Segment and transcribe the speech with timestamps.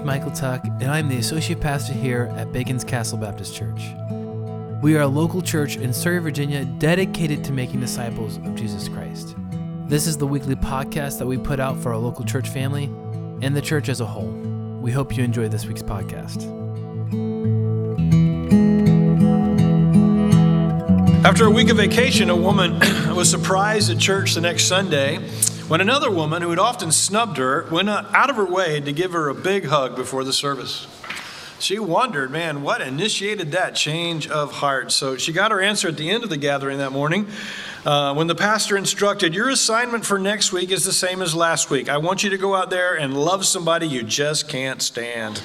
[0.00, 3.82] is Michael Tuck, and I'm the Associate Pastor here at Bacon's Castle Baptist Church.
[4.82, 9.34] We are a local church in Surry, Virginia, dedicated to making disciples of Jesus Christ.
[9.86, 12.84] This is the weekly podcast that we put out for our local church family
[13.42, 14.30] and the church as a whole.
[14.80, 16.46] We hope you enjoy this week's podcast.
[21.24, 22.78] After a week of vacation, a woman
[23.14, 25.18] was surprised at church the next Sunday
[25.70, 29.12] when another woman who had often snubbed her went out of her way to give
[29.12, 30.88] her a big hug before the service.
[31.60, 34.90] She wondered, man, what initiated that change of heart?
[34.90, 37.28] So she got her answer at the end of the gathering that morning
[37.86, 41.70] uh, when the pastor instructed, Your assignment for next week is the same as last
[41.70, 41.88] week.
[41.88, 45.40] I want you to go out there and love somebody you just can't stand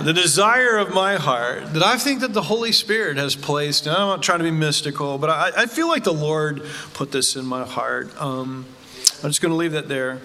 [0.00, 3.94] the desire of my heart that I think that the Holy Spirit has placed, and
[3.94, 6.62] I'm not trying to be mystical, but I, I feel like the Lord
[6.94, 8.10] put this in my heart.
[8.20, 8.66] Um,
[9.22, 10.20] I'm just going to leave that there.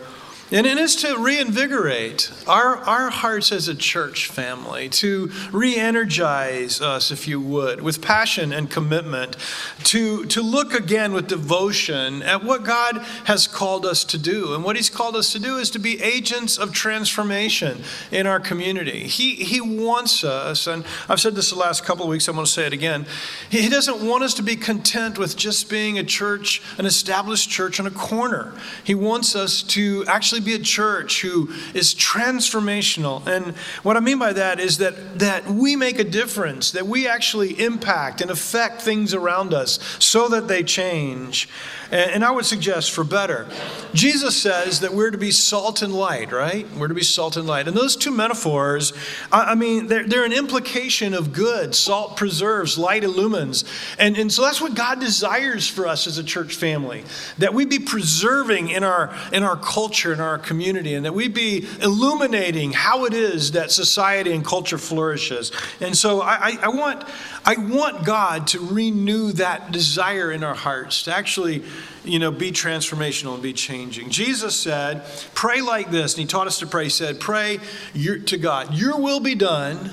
[0.50, 6.80] And it is to reinvigorate our, our hearts as a church family, to re energize
[6.80, 9.36] us, if you would, with passion and commitment,
[9.84, 14.54] to, to look again with devotion at what God has called us to do.
[14.54, 18.40] And what He's called us to do is to be agents of transformation in our
[18.40, 19.04] community.
[19.04, 22.46] He, he wants us, and I've said this the last couple of weeks, I'm going
[22.46, 23.06] to say it again.
[23.50, 27.50] He, he doesn't want us to be content with just being a church, an established
[27.50, 28.54] church on a corner.
[28.86, 33.26] He wants us to actually actually be a church who is transformational.
[33.26, 37.08] And what I mean by that is that, that we make a difference, that we
[37.08, 41.50] actually impact and affect things around us so that they change.
[41.92, 43.48] And, and I would suggest for better.
[43.94, 46.68] Jesus says that we're to be salt and light, right?
[46.76, 47.68] We're to be salt and light.
[47.68, 48.94] And those two metaphors,
[49.32, 51.74] I, I mean, they're, they're an implication of good.
[51.74, 53.64] Salt preserves, light illumines.
[53.98, 57.04] And, and so that's what God desires for us as a church family
[57.38, 61.28] that we be preserving in our, in our culture, in our community, and that we
[61.28, 65.52] be illuminating how it is that society and culture flourishes.
[65.80, 67.06] And so I, I, I want,
[67.46, 71.64] I want God to renew that desire in our hearts to actually
[72.04, 74.10] you know, be transformational and be changing.
[74.10, 76.14] Jesus said, pray like this.
[76.14, 76.86] And he taught us to pray.
[76.86, 77.60] He said, pray
[77.94, 79.92] to God, your will be done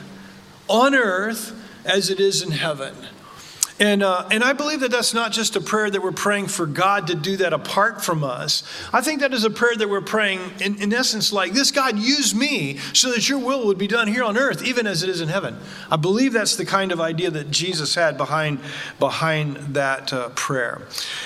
[0.69, 2.95] on earth as it is in heaven.
[3.81, 6.65] And, uh, and I believe that that's not just a prayer that we're praying for
[6.65, 8.63] God to do that apart from us.
[8.93, 11.99] I think that is a prayer that we're praying, in, in essence, like this God,
[11.99, 15.09] use me so that your will would be done here on earth, even as it
[15.09, 15.59] is in heaven.
[15.91, 18.61] I believe that's the kind of idea that Jesus had behind,
[19.01, 20.83] behind that uh, prayer.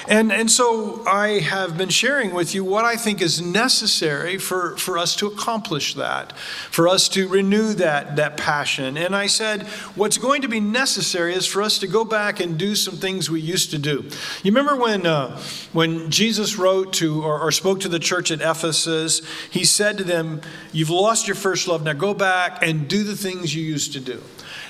[0.09, 4.75] And, and so I have been sharing with you what I think is necessary for,
[4.79, 6.33] for us to accomplish that,
[6.71, 8.97] for us to renew that, that passion.
[8.97, 9.67] And I said,
[9.97, 13.31] what's going to be necessary is for us to go back and do some things
[13.31, 14.05] we used to do.
[14.43, 15.41] You remember when, uh,
[15.73, 20.05] when Jesus wrote to or, or spoke to the church at Ephesus, he said to
[20.05, 20.41] them,
[20.73, 21.83] You've lost your first love.
[21.83, 24.23] Now go back and do the things you used to do.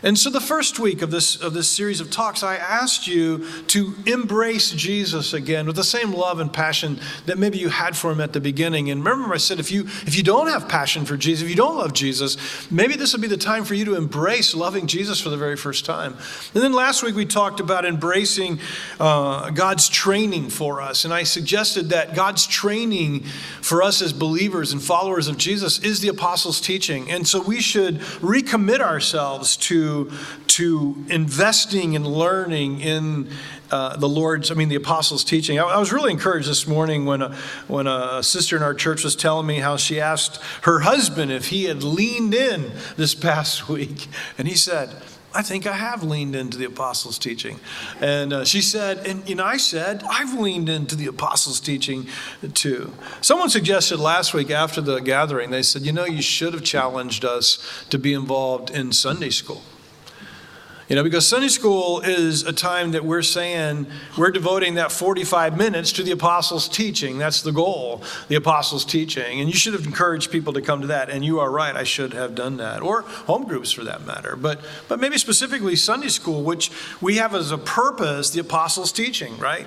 [0.02, 3.44] And so, the first week of this, of this series of talks, I asked you
[3.68, 8.12] to embrace Jesus again with the same love and passion that maybe you had for
[8.12, 8.90] him at the beginning.
[8.90, 11.56] And remember, I said, if you, if you don't have passion for Jesus, if you
[11.56, 12.36] don't love Jesus,
[12.70, 15.56] maybe this would be the time for you to embrace loving Jesus for the very
[15.56, 16.16] first time.
[16.54, 18.60] And then last week, we talked about embracing
[19.00, 21.04] uh, God's training for us.
[21.04, 23.24] And I suggested that God's training
[23.62, 27.10] for us as believers and followers of Jesus is the apostles' teaching.
[27.10, 29.87] And so, we should recommit ourselves to
[30.46, 33.28] to, investing and learning in
[33.70, 35.58] uh, the Lord's, I mean, the apostles' teaching.
[35.58, 37.34] I, I, was really encouraged this morning when a,
[37.66, 41.48] when a sister in our church was telling me how she asked her husband if
[41.48, 44.08] he had leaned in this past week.
[44.38, 44.90] And he said,
[45.34, 47.60] I think I have leaned into the apostles' teaching.
[48.00, 52.08] And uh, she said, and you know, I said, I've leaned into the apostles' teaching
[52.54, 52.94] too.
[53.20, 57.24] Someone suggested last week after the gathering, they said, you know, you should have challenged
[57.24, 59.62] us to be involved in Sunday school.
[60.88, 65.54] You know, because Sunday school is a time that we're saying we're devoting that 45
[65.58, 67.18] minutes to the apostles' teaching.
[67.18, 69.38] That's the goal, the apostles' teaching.
[69.38, 71.10] And you should have encouraged people to come to that.
[71.10, 72.80] And you are right, I should have done that.
[72.80, 74.34] Or home groups for that matter.
[74.34, 76.70] But, but maybe specifically Sunday school, which
[77.02, 79.66] we have as a purpose the apostles' teaching, right?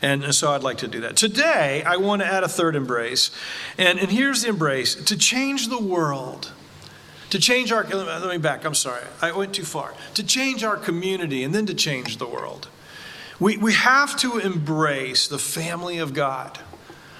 [0.00, 1.16] And so I'd like to do that.
[1.16, 3.32] Today, I want to add a third embrace.
[3.78, 6.52] And, and here's the embrace to change the world
[7.32, 9.94] to change our, let me back, I'm sorry, I went too far.
[10.16, 12.68] To change our community and then to change the world.
[13.40, 16.58] We, we have to embrace the family of God.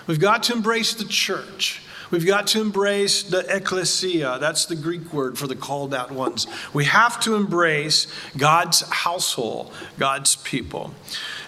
[0.06, 1.80] We've got to embrace the church.
[2.10, 4.36] We've got to embrace the ecclesia.
[4.38, 6.46] That's the Greek word for the called out ones.
[6.74, 8.06] We have to embrace
[8.36, 10.92] God's household, God's people.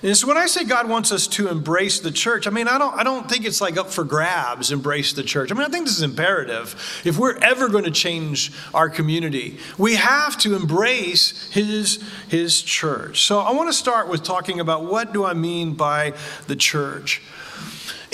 [0.05, 2.77] And so when I say God wants us to embrace the church, I mean, I
[2.77, 5.51] don't, I don't think it's like up for grabs, embrace the church.
[5.51, 7.01] I mean, I think this is imperative.
[7.07, 13.23] If we're ever going to change our community, we have to embrace his, his church.
[13.23, 16.13] So I want to start with talking about what do I mean by
[16.49, 17.23] the church.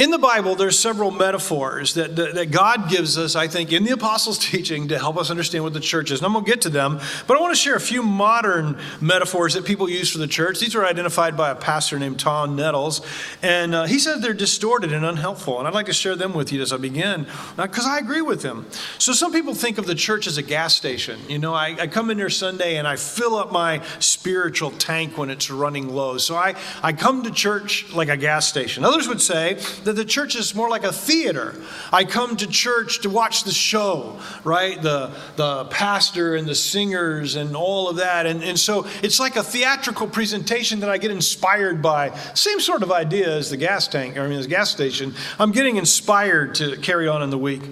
[0.00, 3.84] In the Bible, there's several metaphors that, that, that, God gives us, I think, in
[3.84, 6.20] the apostles' teaching to help us understand what the church is.
[6.20, 8.78] And I'm going to get to them, but I want to share a few modern
[9.02, 10.58] metaphors that people use for the church.
[10.58, 13.06] These were identified by a pastor named Tom Nettles,
[13.42, 15.58] and uh, he said they're distorted and unhelpful.
[15.58, 17.26] And I'd like to share them with you as I begin,
[17.58, 18.64] because uh, I agree with him.
[18.96, 21.20] So some people think of the church as a gas station.
[21.28, 25.18] You know, I, I come in here Sunday and I fill up my spiritual tank
[25.18, 26.16] when it's running low.
[26.16, 28.82] So I, I come to church like a gas station.
[28.82, 29.58] Others would say
[29.90, 31.56] that the church is more like a theater.
[31.92, 34.80] I come to church to watch the show, right?
[34.80, 38.26] The, the pastor and the singers and all of that.
[38.26, 42.16] And, and so it's like a theatrical presentation that I get inspired by.
[42.34, 45.12] Same sort of idea as the gas tank, I mean, the gas station.
[45.40, 47.62] I'm getting inspired to carry on in the week.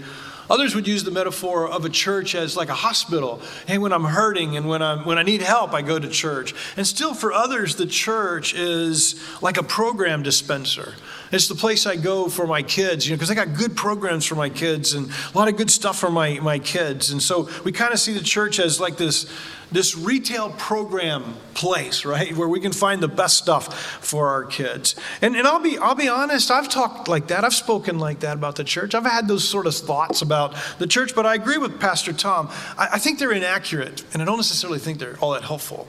[0.50, 3.42] Others would use the metaphor of a church as like a hospital.
[3.66, 6.54] Hey, when I'm hurting and when, I'm, when I need help, I go to church.
[6.76, 10.94] And still, for others, the church is like a program dispenser.
[11.32, 14.24] It's the place I go for my kids, you know, because I got good programs
[14.24, 17.10] for my kids and a lot of good stuff for my, my kids.
[17.10, 19.30] And so we kind of see the church as like this
[19.70, 24.94] this retail program place, right, where we can find the best stuff for our kids.
[25.20, 27.44] And, and I'll, be, I'll be honest, I've talked like that.
[27.44, 28.94] I've spoken like that about the church.
[28.94, 32.48] I've had those sort of thoughts about the church, but I agree with Pastor Tom.
[32.78, 35.86] I, I think they're inaccurate, and I don't necessarily think they're all that helpful.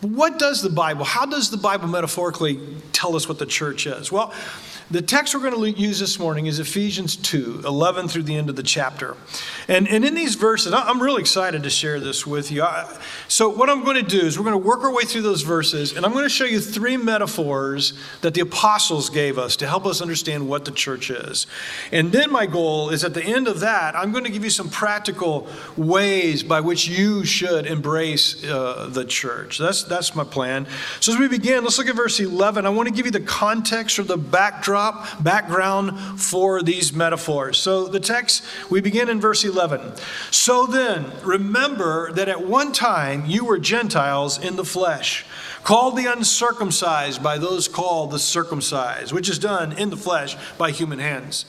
[0.00, 2.60] But what does the Bible, how does the Bible metaphorically
[2.92, 4.10] tell us what the church is?
[4.12, 4.32] Well,
[4.90, 8.48] the text we're going to use this morning is Ephesians 2, 11 through the end
[8.48, 9.18] of the chapter.
[9.68, 12.66] And, and in these verses, I'm really excited to share this with you.
[13.28, 15.42] So, what I'm going to do is we're going to work our way through those
[15.42, 19.66] verses, and I'm going to show you three metaphors that the apostles gave us to
[19.66, 21.46] help us understand what the church is.
[21.92, 24.50] And then my goal is at the end of that, I'm going to give you
[24.50, 29.58] some practical ways by which you should embrace uh, the church.
[29.58, 30.66] That's, that's my plan.
[31.00, 32.64] So, as we begin, let's look at verse 11.
[32.64, 37.58] I want to give you the context or the backdrop backdrop, background for these metaphors.
[37.58, 39.92] So the text, we begin in verse 11.
[40.30, 45.26] So then, remember that at one time you were Gentiles in the flesh,
[45.64, 50.70] called the uncircumcised by those called the circumcised, which is done in the flesh by
[50.70, 51.44] human hands.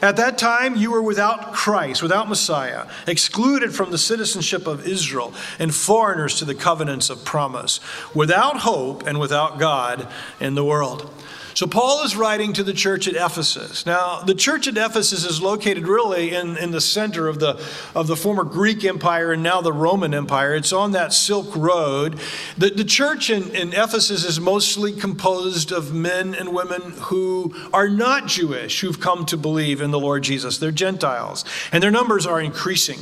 [0.00, 5.32] At that time, you were without Christ, without Messiah, excluded from the citizenship of Israel,
[5.58, 7.80] and foreigners to the covenants of promise,
[8.14, 10.08] without hope and without God
[10.40, 11.10] in the world.
[11.54, 13.86] So, Paul is writing to the church at Ephesus.
[13.86, 17.64] Now, the church at Ephesus is located really in, in the center of the,
[17.94, 20.54] of the former Greek Empire and now the Roman Empire.
[20.54, 22.18] It's on that Silk Road.
[22.58, 27.88] The, the church in, in Ephesus is mostly composed of men and women who are
[27.88, 30.58] not Jewish, who've come to believe in the Lord Jesus.
[30.58, 32.98] They're Gentiles, and their numbers are increasing.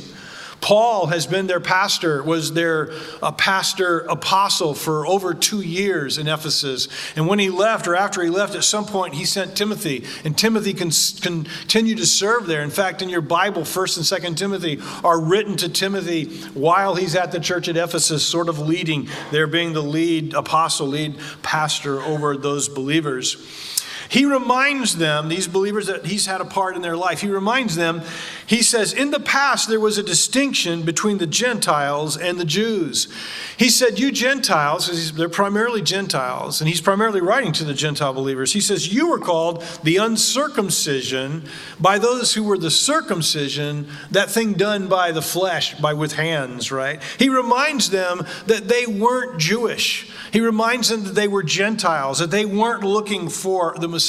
[0.63, 6.29] Paul has been their pastor, was their uh, pastor apostle for over two years in
[6.29, 6.87] Ephesus.
[7.17, 10.37] And when he left, or after he left, at some point he sent Timothy, and
[10.37, 10.89] Timothy can
[11.21, 12.61] continue to serve there.
[12.61, 17.13] In fact, in your Bible, 1st and 2nd Timothy are written to Timothy while he's
[17.13, 22.01] at the church at Ephesus, sort of leading, there being the lead apostle, lead pastor
[22.01, 23.82] over those believers.
[24.13, 27.75] He reminds them, these believers that he's had a part in their life, he reminds
[27.75, 28.03] them,
[28.45, 33.11] he says, In the past there was a distinction between the Gentiles and the Jews.
[33.57, 38.53] He said, You Gentiles, they're primarily Gentiles, and he's primarily writing to the Gentile believers.
[38.53, 41.45] He says, You were called the uncircumcision
[41.79, 46.71] by those who were the circumcision, that thing done by the flesh, by with hands,
[46.71, 47.01] right?
[47.17, 50.11] He reminds them that they weren't Jewish.
[50.31, 54.02] He reminds them that they were Gentiles, that they weren't looking for the Messiah.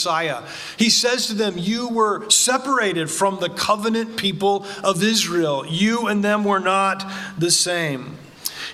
[0.76, 5.64] He says to them, You were separated from the covenant people of Israel.
[5.66, 7.04] You and them were not
[7.38, 8.18] the same.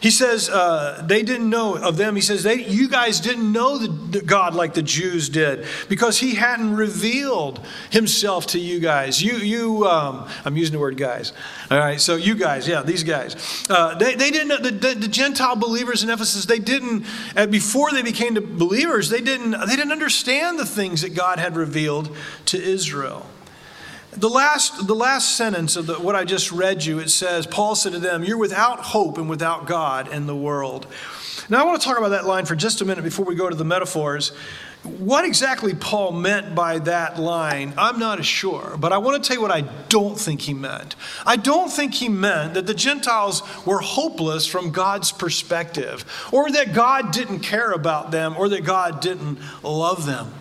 [0.00, 2.16] He says uh, they didn't know of them.
[2.16, 6.18] He says they, you guys didn't know the, the God like the Jews did because
[6.18, 9.22] He hadn't revealed Himself to you guys.
[9.22, 11.34] You, you, um, I'm using the word guys.
[11.70, 13.66] All right, so you guys, yeah, these guys.
[13.68, 14.62] Uh, they, they didn't.
[14.62, 17.04] The, the, the, Gentile believers in Ephesus, they didn't.
[17.50, 19.50] Before they became believers, they didn't.
[19.50, 22.16] They didn't understand the things that God had revealed
[22.46, 23.26] to Israel.
[24.12, 27.76] The last, the last sentence of the, what I just read you, it says, Paul
[27.76, 30.88] said to them, You're without hope and without God in the world.
[31.48, 33.48] Now, I want to talk about that line for just a minute before we go
[33.48, 34.30] to the metaphors.
[34.82, 39.36] What exactly Paul meant by that line, I'm not sure, but I want to tell
[39.36, 40.96] you what I don't think he meant.
[41.26, 46.72] I don't think he meant that the Gentiles were hopeless from God's perspective, or that
[46.72, 50.32] God didn't care about them, or that God didn't love them.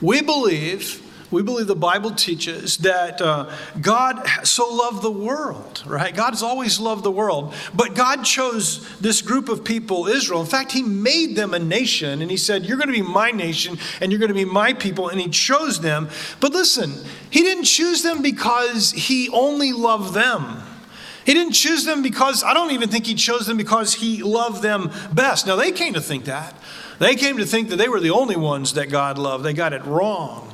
[0.00, 6.14] We believe we believe the Bible teaches that uh, God so loved the world, right?
[6.14, 10.40] God has always loved the world, but God chose this group of people, Israel.
[10.40, 13.30] In fact, He made them a nation, and He said, You're going to be my
[13.30, 16.08] nation, and you're going to be my people, and He chose them.
[16.40, 16.94] But listen,
[17.30, 20.62] He didn't choose them because He only loved them.
[21.24, 24.62] He didn't choose them because, I don't even think He chose them because He loved
[24.62, 25.46] them best.
[25.46, 26.56] Now, they came to think that.
[26.98, 29.44] They came to think that they were the only ones that God loved.
[29.44, 30.49] They got it wrong.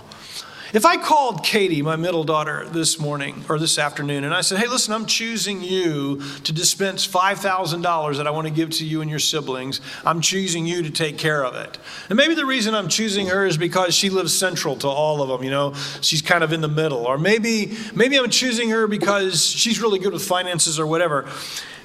[0.73, 4.59] If I called Katie, my middle daughter, this morning or this afternoon, and I said,
[4.59, 9.01] hey, listen, I'm choosing you to dispense $5,000 that I want to give to you
[9.01, 11.79] and your siblings, I'm choosing you to take care of it.
[12.09, 15.29] And maybe the reason I'm choosing her is because she lives central to all of
[15.29, 17.07] them, you know, she's kind of in the middle.
[17.07, 21.29] Or maybe, maybe I'm choosing her because she's really good with finances or whatever.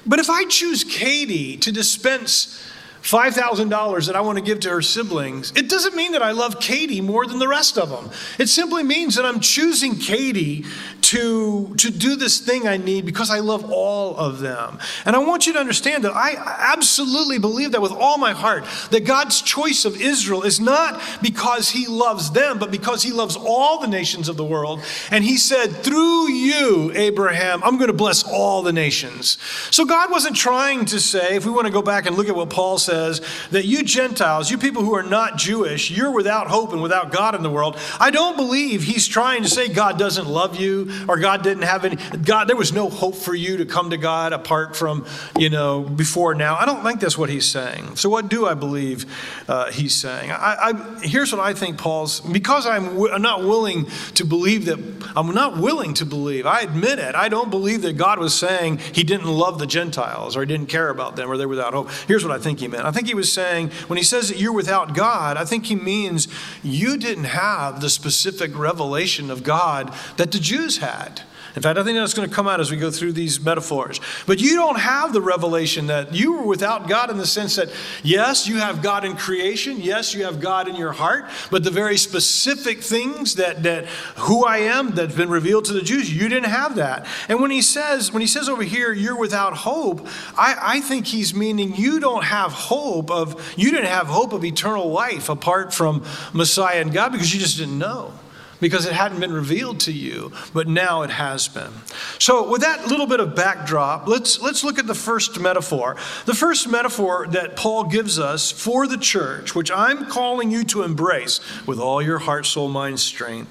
[0.04, 2.60] But if I choose Katie to dispense
[3.02, 6.60] $5,000 that I want to give to her siblings, it doesn't mean that I love
[6.60, 8.10] Katie more than the rest of them.
[8.38, 10.64] It simply means that I'm choosing Katie
[11.02, 14.78] to, to do this thing I need because I love all of them.
[15.04, 16.36] And I want you to understand that I
[16.72, 21.70] absolutely believe that with all my heart, that God's choice of Israel is not because
[21.70, 24.80] he loves them, but because he loves all the nations of the world.
[25.10, 29.38] And he said, through you, Abraham, I'm going to bless all the nations.
[29.70, 32.36] So God wasn't trying to say, if we want to go back and look at
[32.36, 36.48] what Paul said, says that you Gentiles, you people who are not Jewish, you're without
[36.48, 37.78] hope and without God in the world.
[37.98, 41.86] I don't believe he's trying to say God doesn't love you or God didn't have
[41.86, 45.06] any, God, there was no hope for you to come to God apart from,
[45.38, 46.56] you know, before now.
[46.56, 47.96] I don't think that's what he's saying.
[47.96, 49.06] So, what do I believe
[49.48, 50.30] uh, he's saying?
[50.30, 54.66] I, I, here's what I think Paul's, because I'm, w- I'm not willing to believe
[54.66, 54.78] that,
[55.16, 58.78] I'm not willing to believe, I admit it, I don't believe that God was saying
[58.92, 61.90] he didn't love the Gentiles or he didn't care about them or they're without hope.
[62.06, 62.81] Here's what I think he meant.
[62.86, 65.74] I think he was saying, when he says that you're without God, I think he
[65.74, 66.28] means
[66.62, 71.22] you didn't have the specific revelation of God that the Jews had.
[71.54, 74.00] In fact, I think that's going to come out as we go through these metaphors.
[74.26, 77.68] But you don't have the revelation that you were without God in the sense that,
[78.02, 79.76] yes, you have God in creation.
[79.78, 81.26] Yes, you have God in your heart.
[81.50, 83.84] But the very specific things that, that
[84.16, 87.06] who I am that's been revealed to the Jews, you didn't have that.
[87.28, 90.06] And when he says, when he says over here, you're without hope,
[90.38, 94.42] I, I think he's meaning you don't have hope of, you didn't have hope of
[94.42, 98.14] eternal life apart from Messiah and God because you just didn't know
[98.62, 101.72] because it hadn't been revealed to you, but now it has been.
[102.20, 105.96] So, with that little bit of backdrop, let's, let's look at the first metaphor.
[106.26, 110.84] The first metaphor that Paul gives us for the church, which I'm calling you to
[110.84, 113.50] embrace with all your heart, soul, mind, strength,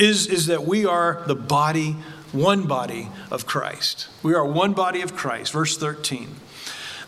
[0.00, 1.96] is, is that we are the body,
[2.32, 4.08] one body of Christ.
[4.22, 5.52] We are one body of Christ.
[5.52, 6.28] Verse 13.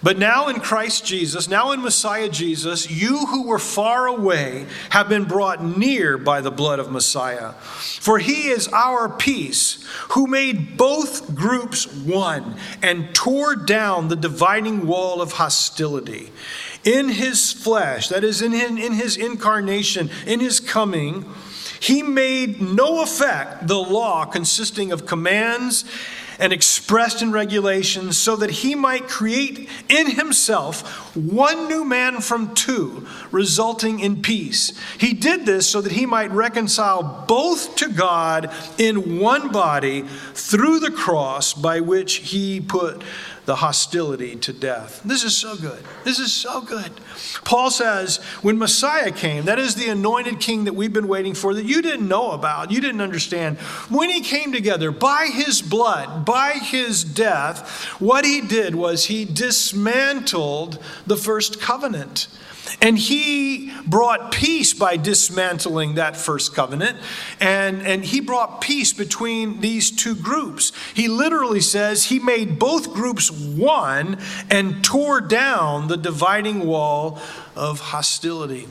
[0.03, 5.11] But now in Christ Jesus, now in Messiah Jesus, you who were far away have
[5.11, 7.53] been brought near by the blood of Messiah.
[7.53, 14.87] For he is our peace, who made both groups one and tore down the dividing
[14.87, 16.33] wall of hostility.
[16.83, 21.27] In his flesh, that is, in his incarnation, in his coming,
[21.79, 25.85] he made no effect the law consisting of commands
[26.41, 32.55] and expressed in regulations so that he might create in himself one new man from
[32.55, 34.73] two, resulting in peace.
[34.99, 40.03] He did this so that he might reconcile both to God in one body
[40.35, 43.03] through the cross by which he put
[43.51, 45.03] the hostility to death.
[45.05, 45.83] This is so good.
[46.05, 46.93] This is so good.
[47.45, 51.53] Paul says, when Messiah came, that is the anointed king that we've been waiting for,
[51.55, 53.59] that you didn't know about, you didn't understand.
[53.89, 59.25] When he came together by his blood, by his death, what he did was he
[59.25, 62.29] dismantled the first covenant.
[62.81, 66.99] And he brought peace by dismantling that first covenant.
[67.41, 70.73] And, and he brought peace between these two groups.
[70.95, 74.19] He literally says he made both groups one
[74.51, 77.21] and tore down the dividing wall
[77.57, 78.69] of hostility.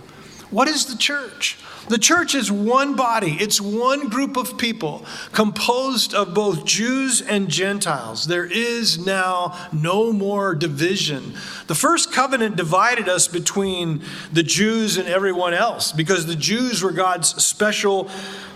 [0.50, 1.58] What is the church?
[1.90, 7.50] The church is one body, it's one group of people composed of both Jews and
[7.50, 8.26] Gentiles.
[8.26, 11.34] There is now no more division.
[11.66, 16.92] The first covenant divided us between the Jews and everyone else because the Jews were
[16.92, 18.10] God's special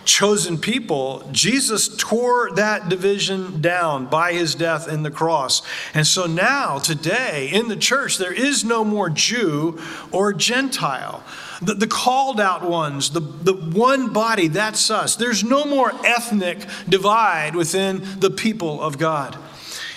[0.06, 5.62] chosen people, Jesus tore that division down by his death in the cross.
[5.94, 9.80] And so now, today, in the church, there is no more Jew
[10.12, 11.24] or Gentile.
[11.66, 15.16] The, the called out ones, the, the one body, that's us.
[15.16, 19.38] There's no more ethnic divide within the people of God.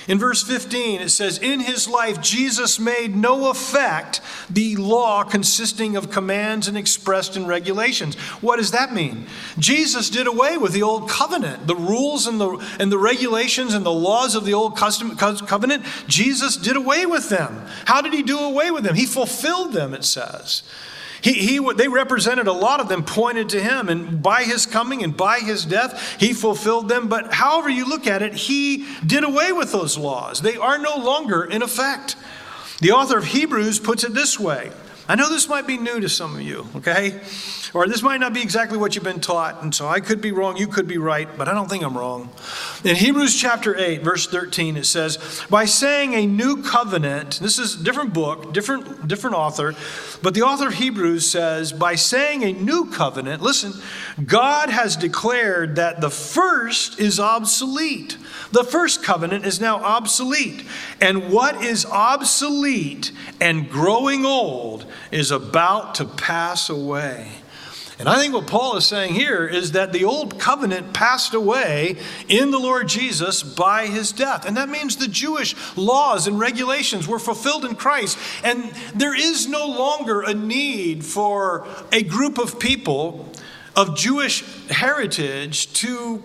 [0.09, 5.97] In verse 15, it says, In his life, Jesus made no effect the law consisting
[5.97, 8.15] of commands and expressed in regulations.
[8.41, 9.27] What does that mean?
[9.59, 13.85] Jesus did away with the old covenant, the rules and the, and the regulations and
[13.85, 15.85] the laws of the old custom, covenant.
[16.07, 17.67] Jesus did away with them.
[17.87, 18.95] How did he do away with them?
[18.95, 20.63] He fulfilled them, it says.
[21.21, 25.03] He, he, they represented a lot of them pointed to him, and by his coming
[25.03, 27.09] and by his death, he fulfilled them.
[27.09, 30.43] But however you look at it, he did away with those laws.
[30.43, 32.17] They are no longer in effect.
[32.81, 34.71] The author of Hebrews puts it this way
[35.09, 37.21] I know this might be new to some of you, okay?
[37.75, 40.33] Or this might not be exactly what you've been taught, and so I could be
[40.33, 42.31] wrong, you could be right, but I don't think I'm wrong.
[42.85, 47.81] In Hebrews chapter 8, verse 13, it says, By saying a new covenant, this is
[47.81, 49.75] a different book, different, different author,
[50.23, 53.73] but the author of Hebrews says, By saying a new covenant, listen,
[54.25, 58.17] God has declared that the first is obsolete.
[58.53, 60.65] The first covenant is now obsolete.
[61.01, 67.29] And what is obsolete and growing old is about to pass away.
[67.99, 71.97] And I think what Paul is saying here is that the old covenant passed away
[72.29, 74.45] in the Lord Jesus by his death.
[74.45, 78.19] And that means the Jewish laws and regulations were fulfilled in Christ.
[78.45, 83.31] And there is no longer a need for a group of people
[83.75, 86.23] of Jewish heritage to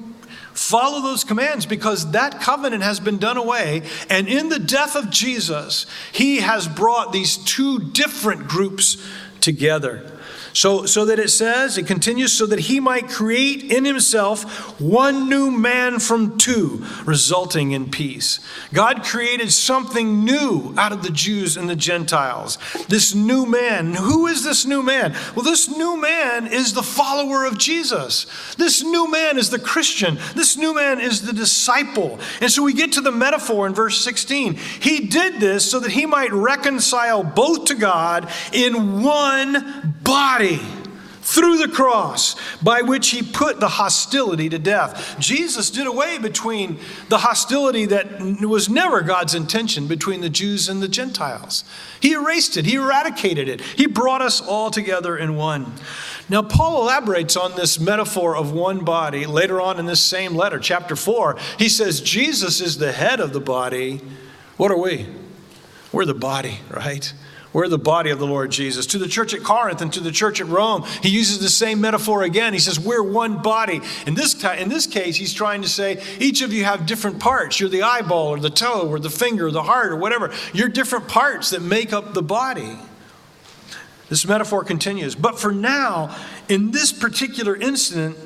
[0.54, 3.84] Follow those commands because that covenant has been done away.
[4.10, 8.98] And in the death of Jesus, he has brought these two different groups
[9.40, 10.21] together.
[10.54, 15.30] So, so that it says, it continues, so that he might create in himself one
[15.30, 18.40] new man from two, resulting in peace.
[18.74, 22.58] God created something new out of the Jews and the Gentiles.
[22.88, 23.94] This new man.
[23.94, 25.16] Who is this new man?
[25.36, 28.26] Well, this new man is the follower of Jesus.
[28.56, 30.18] This new man is the Christian.
[30.36, 32.20] This new man is the disciple.
[32.42, 34.56] And so we get to the metaphor in verse 16.
[34.56, 40.41] He did this so that he might reconcile both to God in one body
[41.22, 45.16] through the cross by which he put the hostility to death.
[45.20, 50.82] Jesus did away between the hostility that was never God's intention between the Jews and
[50.82, 51.64] the Gentiles.
[52.02, 53.62] He erased it, he eradicated it.
[53.62, 55.74] He brought us all together in one.
[56.28, 60.60] Now, Paul elaborates on this metaphor of one body later on in this same letter,
[60.60, 61.38] chapter 4.
[61.58, 64.02] He says, Jesus is the head of the body.
[64.58, 65.08] What are we?
[65.92, 67.14] We're the body, right?
[67.54, 68.86] We're the body of the Lord Jesus.
[68.88, 71.82] To the church at Corinth and to the church at Rome, he uses the same
[71.82, 72.54] metaphor again.
[72.54, 73.82] He says, We're one body.
[74.08, 77.60] In this, in this case, he's trying to say, Each of you have different parts.
[77.60, 80.32] You're the eyeball or the toe or the finger or the heart or whatever.
[80.54, 82.78] You're different parts that make up the body.
[84.08, 85.16] This metaphor continues.
[85.16, 86.16] But for now,
[86.50, 88.18] in this particular incident,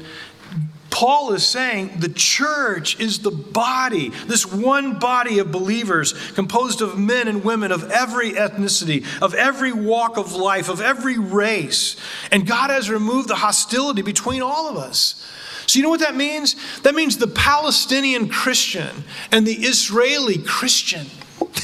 [0.96, 6.98] Paul is saying the church is the body, this one body of believers composed of
[6.98, 11.98] men and women of every ethnicity, of every walk of life, of every race.
[12.32, 15.30] And God has removed the hostility between all of us.
[15.68, 16.56] So, you know what that means?
[16.84, 19.04] That means the Palestinian Christian
[19.34, 21.08] and the Israeli Christian.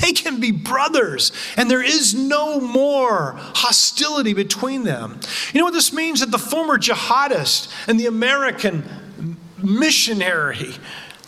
[0.02, 5.22] They can be brothers, and there is no more hostility between them.
[5.54, 6.20] You know what this means?
[6.20, 8.84] That the former jihadist and the American
[9.64, 10.74] missionary.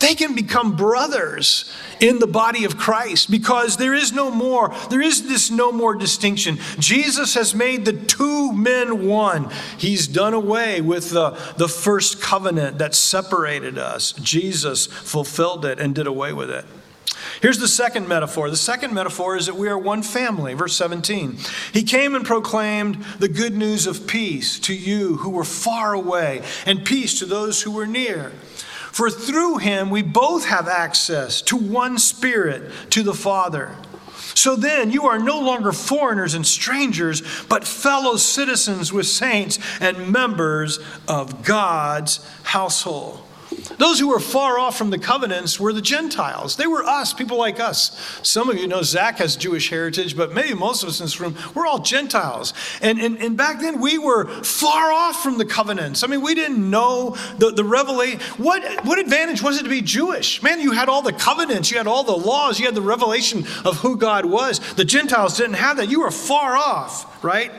[0.00, 5.00] They can become brothers in the body of Christ because there is no more, there
[5.00, 6.58] is this no more distinction.
[6.78, 9.50] Jesus has made the two men one.
[9.78, 14.12] He's done away with the, the first covenant that separated us.
[14.12, 16.64] Jesus fulfilled it and did away with it.
[17.40, 18.50] Here's the second metaphor.
[18.50, 20.54] The second metaphor is that we are one family.
[20.54, 21.38] Verse 17.
[21.72, 26.42] He came and proclaimed the good news of peace to you who were far away,
[26.66, 28.30] and peace to those who were near.
[28.92, 33.76] For through him we both have access to one Spirit, to the Father.
[34.34, 40.10] So then, you are no longer foreigners and strangers, but fellow citizens with saints and
[40.12, 43.22] members of God's household.
[43.78, 46.56] Those who were far off from the covenants were the Gentiles.
[46.56, 48.18] They were us, people like us.
[48.22, 51.20] Some of you know Zach has Jewish heritage, but maybe most of us in this
[51.20, 52.54] room, we're all Gentiles.
[52.80, 56.02] And, and, and back then, we were far off from the covenants.
[56.02, 58.20] I mean, we didn't know the, the revelation.
[58.36, 60.42] What, what advantage was it to be Jewish?
[60.42, 63.44] Man, you had all the covenants, you had all the laws, you had the revelation
[63.64, 64.60] of who God was.
[64.74, 65.88] The Gentiles didn't have that.
[65.88, 67.52] You were far off, right?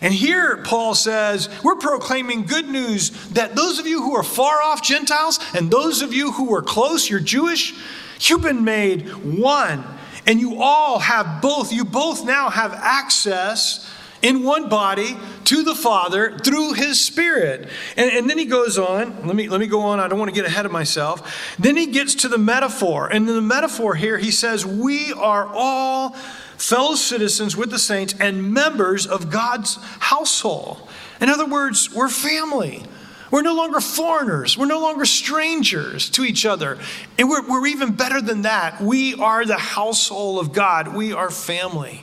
[0.00, 4.62] And here Paul says, we're proclaiming good news that those of you who are far
[4.62, 7.74] off Gentiles and those of you who are close, you're Jewish,
[8.20, 9.84] you've been made one.
[10.26, 13.88] And you all have both, you both now have access
[14.22, 17.68] in one body to the Father through his Spirit.
[17.96, 20.30] And, and, then he goes on, let me, let me go on, I don't want
[20.30, 21.56] to get ahead of myself.
[21.58, 23.06] Then he gets to the metaphor.
[23.06, 26.16] And in the metaphor here, he says, We are all
[26.58, 30.88] fellow citizens with the saints, and members of God's household.
[31.20, 32.84] In other words, we're family.
[33.30, 34.56] We're no longer foreigners.
[34.56, 36.78] We're no longer strangers to each other.
[37.18, 38.80] And we're, we're even better than that.
[38.80, 42.02] We are the household of God, we are family.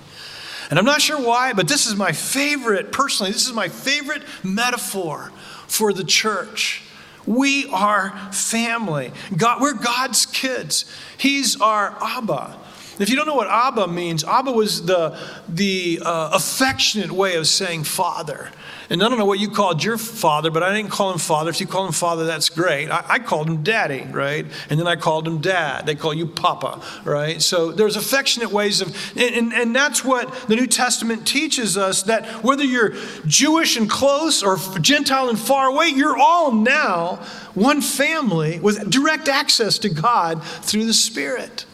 [0.69, 4.23] And I'm not sure why, but this is my favorite, personally, this is my favorite
[4.43, 5.31] metaphor
[5.67, 6.81] for the church.
[7.25, 9.11] We are family.
[9.35, 10.85] God, we're God's kids.
[11.17, 12.57] He's our Abba.
[12.99, 15.17] If you don't know what Abba means, Abba was the,
[15.49, 18.51] the uh, affectionate way of saying father.
[18.89, 21.49] And I don't know what you called your father, but I didn't call him father.
[21.49, 22.89] If you call him father, that's great.
[22.89, 24.45] I, I called him daddy, right?
[24.69, 25.85] And then I called him dad.
[25.85, 27.41] They call you papa, right?
[27.41, 32.03] So there's affectionate ways of, and, and, and that's what the New Testament teaches us
[32.03, 32.93] that whether you're
[33.25, 37.15] Jewish and close or Gentile and far away, you're all now
[37.55, 41.65] one family with direct access to God through the Spirit.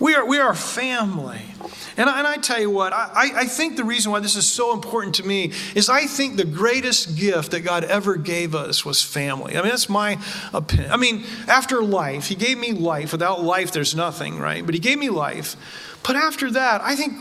[0.00, 1.42] We are, we are family.
[1.96, 4.46] And I, and I tell you what, I, I think the reason why this is
[4.46, 8.84] so important to me is I think the greatest gift that God ever gave us
[8.84, 9.56] was family.
[9.56, 10.18] I mean, that's my
[10.52, 10.92] opinion.
[10.92, 13.10] I mean, after life, He gave me life.
[13.10, 14.64] Without life, there's nothing, right?
[14.64, 15.56] But He gave me life.
[16.06, 17.14] But after that, I think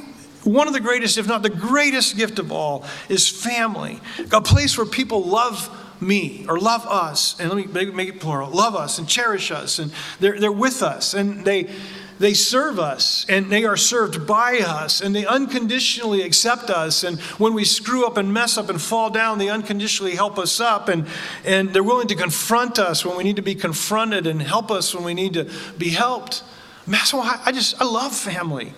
[0.44, 4.00] one of the greatest, if not the greatest gift of all, is family.
[4.32, 8.52] A place where people love me or love us, and let me make it plural,
[8.52, 11.70] love us and cherish us, and they're, they're with us, and they
[12.20, 17.04] they serve us and they are served by us and they unconditionally accept us.
[17.04, 20.60] And when we screw up and mess up and fall down, they unconditionally help us
[20.60, 21.08] up and,
[21.46, 24.96] and they're willing to confront us when we need to be confronted and help us
[24.96, 26.44] when we need to be helped.
[26.88, 28.74] That's why I just, I love family.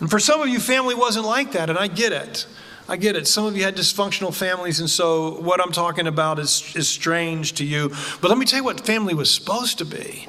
[0.00, 2.46] And for some of you, family wasn't like that, and I get it.
[2.88, 3.26] I get it.
[3.26, 7.54] Some of you had dysfunctional families, and so what I'm talking about is, is strange
[7.54, 7.90] to you.
[8.20, 10.28] But let me tell you what family was supposed to be.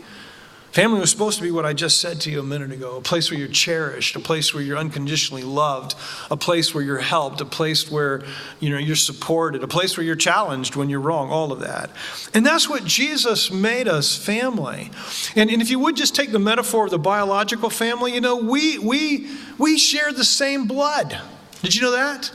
[0.71, 3.01] Family was supposed to be what I just said to you a minute ago a
[3.01, 5.95] place where you're cherished, a place where you're unconditionally loved,
[6.29, 8.23] a place where you're helped, a place where
[8.59, 11.89] you know, you're supported, a place where you're challenged when you're wrong, all of that.
[12.35, 14.91] And that's what Jesus made us family.
[15.35, 18.35] And, and if you would just take the metaphor of the biological family, you know,
[18.35, 19.27] we, we,
[19.57, 21.19] we share the same blood.
[21.63, 22.31] Did you know that?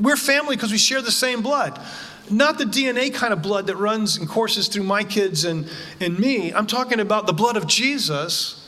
[0.00, 1.80] We're family because we share the same blood
[2.30, 5.68] not the DNA kind of blood that runs and courses through my kids and,
[6.00, 6.52] and me.
[6.52, 8.62] I'm talking about the blood of Jesus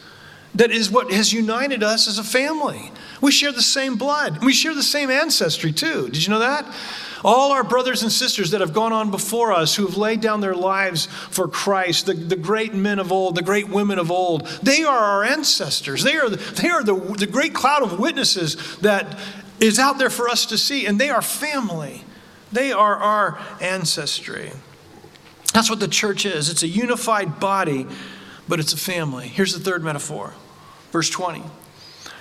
[0.54, 2.92] that is what has united us as a family.
[3.20, 4.44] We share the same blood.
[4.44, 6.08] We share the same ancestry, too.
[6.08, 6.66] Did you know that?
[7.24, 10.40] All our brothers and sisters that have gone on before us, who have laid down
[10.40, 14.46] their lives for Christ, the, the great men of old, the great women of old,
[14.62, 16.04] they are our ancestors.
[16.04, 19.18] They are, the, they are the, the great cloud of witnesses that
[19.58, 22.04] is out there for us to see, and they are family.
[22.54, 24.52] They are our ancestry.
[25.52, 26.48] That's what the church is.
[26.48, 27.86] It's a unified body,
[28.48, 29.26] but it's a family.
[29.26, 30.34] Here's the third metaphor.
[30.92, 31.42] Verse 20.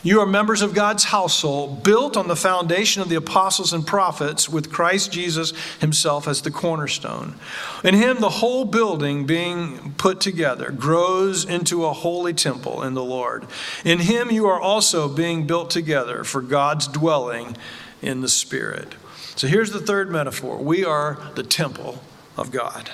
[0.02, 4.50] You are members of God's household, built on the foundation of the apostles and prophets,
[4.50, 7.36] with Christ Jesus himself as the cornerstone.
[7.84, 13.04] In him, the whole building being put together grows into a holy temple in the
[13.04, 13.46] Lord.
[13.86, 17.56] In him, you are also being built together for God's dwelling
[18.02, 18.96] in the Spirit.
[19.36, 22.02] So here's the third metaphor we are the temple
[22.38, 22.92] of God.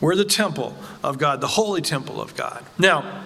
[0.00, 2.64] We're the temple of God, the holy temple of God.
[2.78, 3.22] Now,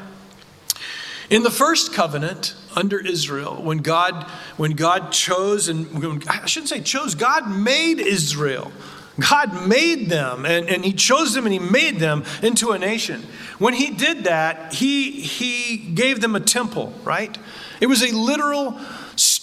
[1.30, 4.24] in the first covenant under Israel, when God,
[4.56, 8.72] when God chose, and I shouldn't say chose, God made Israel.
[9.18, 13.22] God made them and, and He chose them and He made them into a nation.
[13.58, 17.36] When He did that, He He gave them a temple, right?
[17.80, 18.78] It was a literal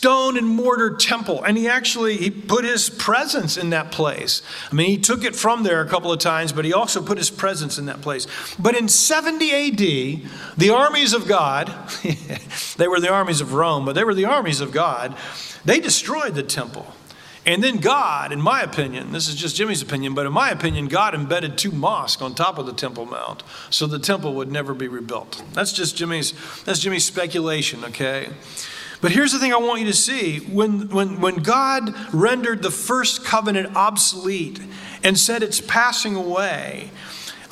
[0.02, 1.44] stone and mortar temple.
[1.44, 4.42] And he actually he put his presence in that place.
[4.72, 7.20] I mean he took it from there a couple of times but he also put
[7.20, 8.26] his presence in that place.
[8.58, 9.78] But in 70 ad
[10.58, 11.68] the armies of god
[12.78, 15.16] they were the armies of rome but they were the armies of god.
[15.66, 16.88] They destroyed the temple.
[17.46, 20.88] And then God, in my opinion, this is just Jimmy's opinion, but in my opinion,
[20.88, 24.76] God embedded two mosques on top of the Temple Mount so the temple would never
[24.76, 25.44] be rebuilt.
[25.54, 26.34] That's just Jimmy's,
[26.66, 28.30] that's Jimmy's speculation, okay?
[29.02, 30.40] But here's the thing I want you to see.
[30.40, 34.62] When, when, when God rendered the first covenant obsolete
[35.04, 36.92] and said it's passing away,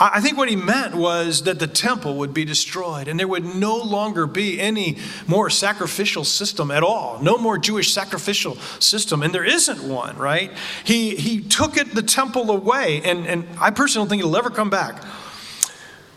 [0.01, 3.43] I think what he meant was that the temple would be destroyed and there would
[3.43, 7.19] no longer be any more sacrificial system at all.
[7.21, 9.21] No more Jewish sacrificial system.
[9.21, 10.51] And there isn't one, right?
[10.85, 14.49] He, he took it, the temple away, and, and I personally don't think it'll ever
[14.49, 15.03] come back.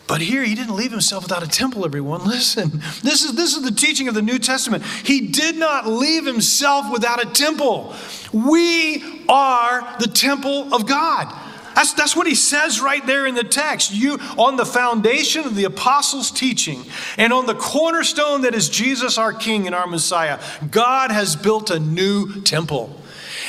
[0.07, 2.25] But here he didn't leave himself without a temple, everyone.
[2.27, 2.71] Listen,
[3.03, 4.85] this is, this is the teaching of the New Testament.
[4.85, 7.95] He did not leave himself without a temple.
[8.33, 11.33] We are the temple of God.
[11.75, 13.93] That's, that's what he says right there in the text.
[13.93, 16.85] You, on the foundation of the apostles' teaching
[17.17, 21.71] and on the cornerstone that is Jesus, our King and our Messiah, God has built
[21.71, 22.99] a new temple.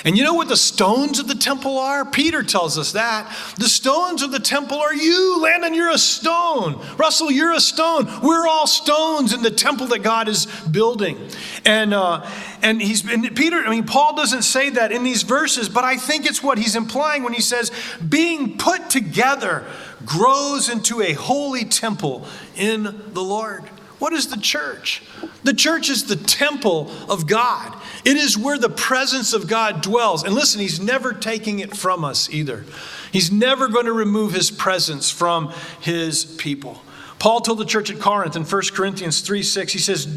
[0.06, 2.04] And you know what the stones of the temple are?
[2.04, 3.34] Peter tells us that.
[3.58, 5.42] The stones of the temple are you.
[5.42, 6.86] Landon, you're a stone.
[6.98, 8.10] Russell, you're a stone.
[8.22, 11.18] We're all stones in the temple that God is building.
[11.66, 12.30] And, uh,
[12.62, 15.96] and he's and Peter, I mean, Paul doesn't say that in these verses, but I
[15.96, 17.72] think it's what he's implying when he says,
[18.08, 19.66] being put together
[20.06, 22.26] grows into a holy temple
[22.58, 23.64] in the Lord.
[24.04, 25.02] What is the church?
[25.46, 27.74] The church is the temple of God.
[28.04, 30.26] It is where the presence of God dwells.
[30.26, 32.66] And listen, He's never taking it from us either.
[33.14, 36.82] He's never going to remove His presence from His people.
[37.24, 40.08] Paul told the church at Corinth in 1 Corinthians 3 6, he says,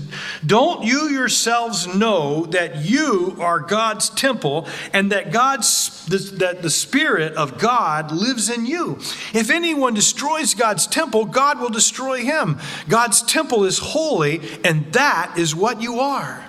[0.45, 7.35] Don't you yourselves know that you are God's temple and that God's that the Spirit
[7.35, 8.99] of God lives in you?
[9.33, 12.59] If anyone destroys God's temple, God will destroy him.
[12.89, 16.45] God's temple is holy, and that is what you are.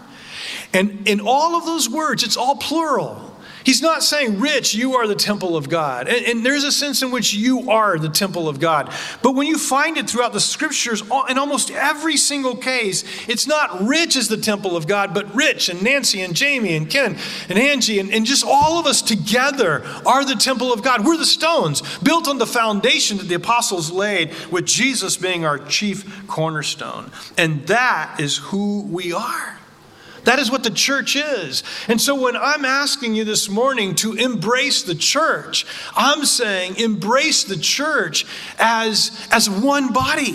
[0.74, 3.27] And in all of those words, it's all plural.
[3.68, 6.08] He's not saying, Rich, you are the temple of God.
[6.08, 8.94] And, and, there's a sense in which you are the temple of God.
[9.22, 13.82] But when you find it throughout the scriptures, in almost every single case, it's not
[13.82, 17.18] Rich is the temple of God, but Rich and Nancy and Jamie and Ken
[17.50, 21.06] and Angie and, and just all of us together are the temple of God.
[21.06, 25.60] We're the stones built on the foundation that the apostles laid, with Jesus being our
[25.60, 27.12] chief cornerstone.
[27.38, 29.57] And that is who we are.
[30.28, 31.64] That is what the church is.
[31.88, 37.46] And so when I'm asking you this morning to embrace the church, I'm saying embrace
[37.46, 38.26] the church
[38.60, 40.34] as, as one body.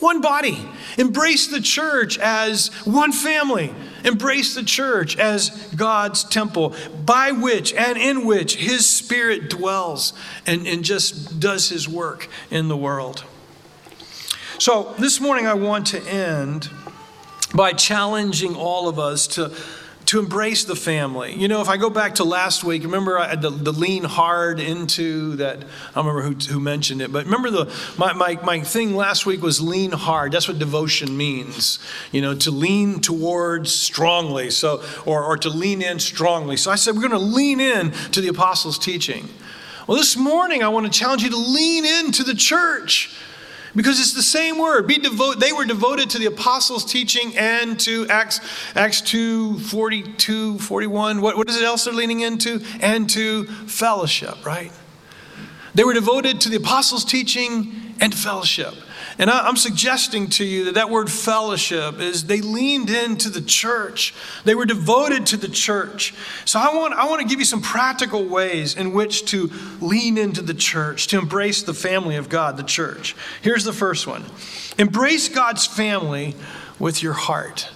[0.00, 0.58] One body.
[0.98, 3.72] Embrace the church as one family.
[4.04, 10.14] Embrace the church as God's temple, by which and in which His Spirit dwells
[10.48, 13.22] and, and just does His work in the world.
[14.58, 16.68] So this morning I want to end
[17.54, 19.54] by challenging all of us to,
[20.06, 21.34] to embrace the family.
[21.34, 24.58] You know, if I go back to last week, remember I the, the lean hard
[24.60, 28.60] into that, I don't remember who, who mentioned it, but remember the, my, my, my
[28.60, 30.32] thing last week was lean hard.
[30.32, 31.78] That's what devotion means,
[32.10, 36.56] you know, to lean towards strongly, so, or, or to lean in strongly.
[36.56, 39.28] So I said, we're going to lean in to the apostles' teaching.
[39.86, 43.14] Well, this morning I want to challenge you to lean into the church.
[43.74, 44.86] Because it's the same word.
[44.86, 45.40] Be devoted.
[45.40, 48.40] They were devoted to the apostles' teaching and to Acts,
[48.74, 51.20] Acts 2, 42, 41.
[51.20, 52.60] What, what is it else they're leaning into?
[52.80, 54.72] And to fellowship, right?
[55.74, 58.74] They were devoted to the apostles' teaching and fellowship.
[59.18, 63.40] And I, am suggesting to you that that word fellowship is they leaned into the
[63.40, 64.14] church.
[64.44, 66.14] They were devoted to the church.
[66.44, 70.18] So I want, I want to give you some practical ways in which to lean
[70.18, 73.16] into the church, to embrace the family of God, the church.
[73.42, 74.24] Here's the first one
[74.78, 76.34] embrace God's family
[76.78, 77.68] with your heart.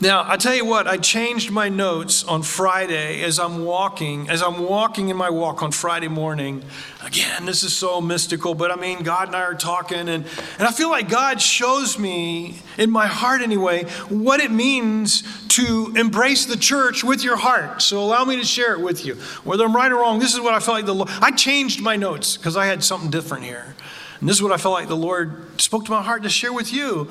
[0.00, 4.42] Now, I tell you what, I changed my notes on Friday as I'm walking, as
[4.42, 6.64] I'm walking in my walk on Friday morning.
[7.04, 10.26] Again, this is so mystical, but I mean, God and I are talking, and,
[10.58, 15.92] and I feel like God shows me, in my heart anyway, what it means to
[15.96, 17.80] embrace the church with your heart.
[17.80, 19.14] So allow me to share it with you.
[19.44, 21.10] Whether I'm right or wrong, this is what I felt like the Lord.
[21.20, 23.76] I changed my notes because I had something different here.
[24.18, 26.52] And this is what I felt like the Lord spoke to my heart to share
[26.52, 27.08] with you.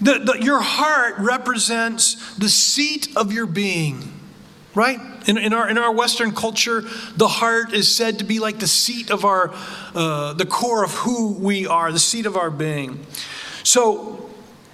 [0.00, 4.12] The, the, your heart represents the seat of your being,
[4.74, 5.00] right?
[5.26, 6.82] In, in, our, in our Western culture,
[7.16, 9.52] the heart is said to be like the seat of our,
[9.94, 13.04] uh, the core of who we are, the seat of our being.
[13.62, 14.22] So,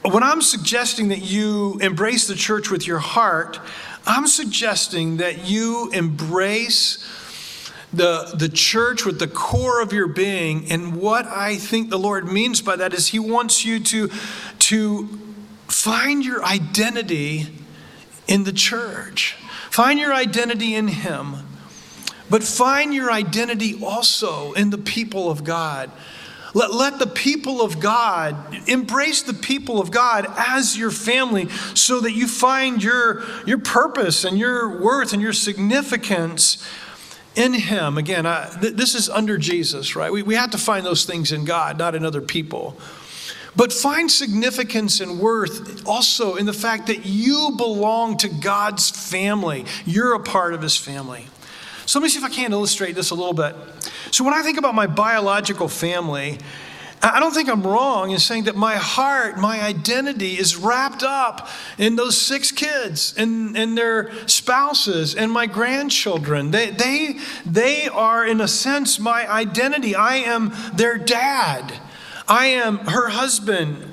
[0.05, 3.61] when I'm suggesting that you embrace the church with your heart,
[4.05, 6.99] I'm suggesting that you embrace
[7.93, 10.71] the, the church with the core of your being.
[10.71, 14.11] And what I think the Lord means by that is He wants you to,
[14.63, 15.09] to
[15.67, 17.49] find your identity
[18.29, 19.37] in the church.
[19.71, 21.35] Find your identity in Him,
[22.31, 25.91] but find your identity also in the people of God.
[26.55, 28.37] Let, let the people of God
[28.69, 34.25] embrace the people of God as your family so that you find your, your purpose
[34.25, 36.65] and your worth and your significance
[37.35, 37.97] in Him.
[37.97, 40.13] Again, I, th- this is under Jesus, right?
[40.13, 42.77] We, we have to find those things in God, not in other people.
[43.55, 49.67] But find significance and worth also in the fact that you belong to God's family.
[49.85, 51.27] You're a part of His family.
[51.85, 53.55] So let me see if I can illustrate this a little bit.
[54.11, 56.39] So when I think about my biological family,
[57.03, 61.49] I don't think I'm wrong in saying that my heart, my identity is wrapped up
[61.77, 66.53] in those six kids and, and their spouses and my grandchildren.
[66.53, 69.97] They, they, they are, in a sense, my identity.
[69.97, 71.73] I am their dad.
[72.29, 73.89] I am her husband.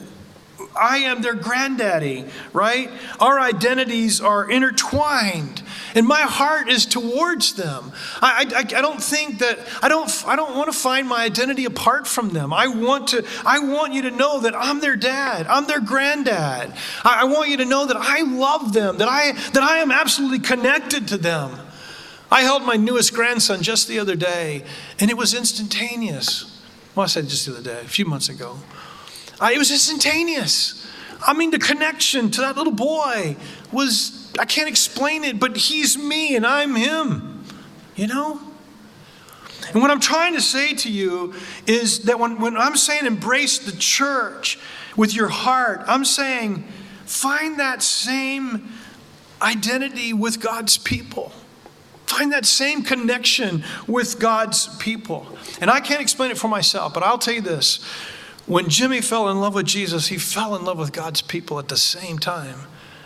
[0.79, 2.89] I am their granddaddy, right?
[3.19, 5.61] Our identities are intertwined,
[5.93, 7.91] and my heart is towards them.
[8.21, 11.65] I, I, I, don't think that I don't I don't want to find my identity
[11.65, 12.53] apart from them.
[12.53, 15.47] I want to I want you to know that I'm their dad.
[15.47, 16.73] I'm their granddad.
[17.03, 18.97] I, I want you to know that I love them.
[18.97, 21.59] That I that I am absolutely connected to them.
[22.31, 24.63] I held my newest grandson just the other day,
[24.99, 26.48] and it was instantaneous.
[26.99, 28.57] Well, I said just the other day, a few months ago.
[29.39, 30.85] Uh, it was instantaneous.
[31.25, 33.37] I mean, the connection to that little boy
[33.71, 37.45] was, I can't explain it, but he's me and I'm him,
[37.95, 38.41] you know?
[39.71, 41.35] And what I'm trying to say to you
[41.65, 44.59] is that when, when I'm saying embrace the church
[44.97, 46.67] with your heart, I'm saying
[47.05, 48.73] find that same
[49.41, 51.31] identity with God's people.
[52.09, 55.27] Find that same connection with God's people.
[55.61, 57.85] And I can't explain it for myself, but I'll tell you this
[58.47, 61.67] when Jimmy fell in love with Jesus, he fell in love with God's people at
[61.67, 62.61] the same time.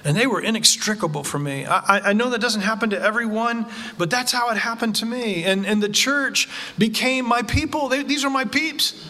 [0.06, 1.66] And they were inextricable for me.
[1.66, 3.66] I, I know that doesn't happen to everyone,
[3.98, 5.44] but that's how it happened to me.
[5.44, 7.90] And, and the church became my people.
[7.90, 9.06] They, these are my peeps.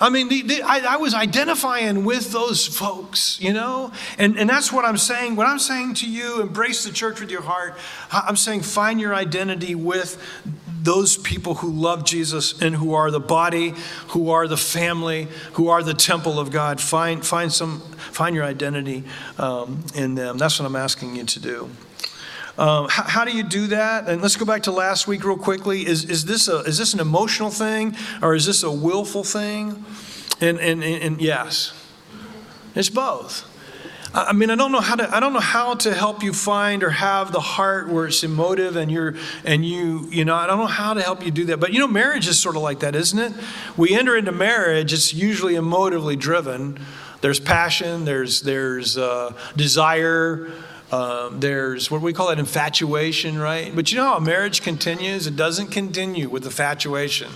[0.00, 3.92] I mean, the, the, I, I, was identifying with those folks, you know?
[4.16, 5.36] And, and that's what I'm saying.
[5.36, 7.76] What I'm saying to you, embrace the church with your heart,
[8.10, 10.16] I'm saying find your identity with
[10.82, 13.74] those people who love Jesus and who are the body,
[14.08, 16.80] who are the family, who are the temple of God.
[16.80, 19.04] Find, find, some, find your identity
[19.38, 20.38] um, in them.
[20.38, 21.70] That's what I'm asking you to do.
[22.58, 24.08] Um, how, how, do you do that?
[24.08, 25.86] And let's go back to last week real quickly.
[25.86, 29.84] Is, is, this, a, is this an emotional thing or is this a willful thing?
[30.40, 31.72] And, and, and yes,
[32.74, 33.46] it's both.
[34.12, 35.14] I mean, I don't know how to.
[35.14, 38.74] I don't know how to help you find or have the heart where it's emotive
[38.74, 40.08] and you're and you.
[40.10, 41.60] You know, I don't know how to help you do that.
[41.60, 43.32] But you know, marriage is sort of like that, isn't it?
[43.76, 44.92] We enter into marriage.
[44.92, 46.80] It's usually emotively driven.
[47.20, 48.04] There's passion.
[48.04, 50.50] There's there's uh, desire.
[50.92, 53.74] Um, there's what we call it infatuation, right?
[53.74, 55.26] But you know how marriage continues?
[55.26, 57.30] It doesn't continue with infatuation.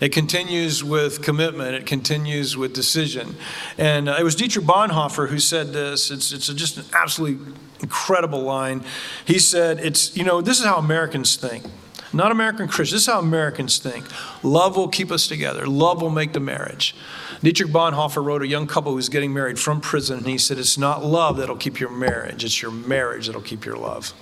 [0.00, 1.74] It continues with commitment.
[1.74, 3.36] It continues with decision.
[3.76, 6.10] And uh, it was Dietrich Bonhoeffer who said this.
[6.10, 8.84] It's, it's just an absolutely incredible line.
[9.24, 11.64] He said, "It's you know this is how Americans think."
[12.12, 12.92] Not American Christians.
[12.92, 14.06] This is how Americans think.
[14.42, 15.66] Love will keep us together.
[15.66, 16.94] Love will make the marriage.
[17.42, 20.58] Dietrich Bonhoeffer wrote a young couple who was getting married from prison, and he said,
[20.58, 24.12] It's not love that'll keep your marriage, it's your marriage that'll keep your love.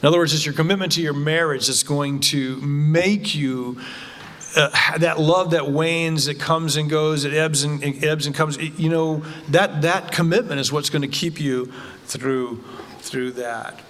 [0.00, 3.78] In other words, it's your commitment to your marriage that's going to make you
[4.56, 8.34] uh, that love that wanes, it comes and goes, it ebbs and it ebbs and
[8.34, 8.58] comes.
[8.58, 11.72] you know that that commitment is what's going to keep you
[12.04, 12.62] through
[12.98, 13.80] through that.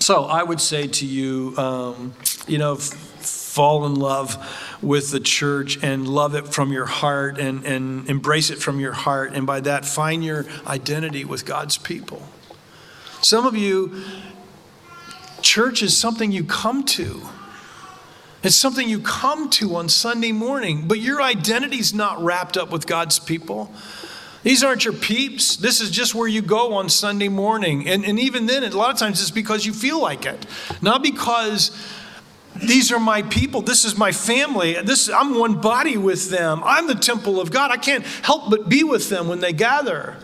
[0.00, 2.14] So I would say to you, um,
[2.46, 3.14] you know, f-
[3.54, 4.36] fall in love
[4.82, 8.92] with the church and love it from your heart and, and embrace it from your
[8.92, 12.20] heart, and by that find your identity with God's people.
[13.22, 14.02] Some of you,
[15.40, 17.22] church is something you come to.
[18.42, 22.88] It's something you come to on Sunday morning, but your identity's not wrapped up with
[22.88, 23.72] God's people.
[24.42, 25.56] These aren't your peeps.
[25.56, 27.88] This is just where you go on Sunday morning.
[27.88, 30.44] And, and even then, a lot of times it's because you feel like it,
[30.82, 31.70] not because
[32.66, 33.62] these are my people.
[33.62, 34.74] This is my family.
[34.82, 36.62] This, I'm one body with them.
[36.64, 37.70] I'm the temple of God.
[37.70, 40.16] I can't help but be with them when they gather.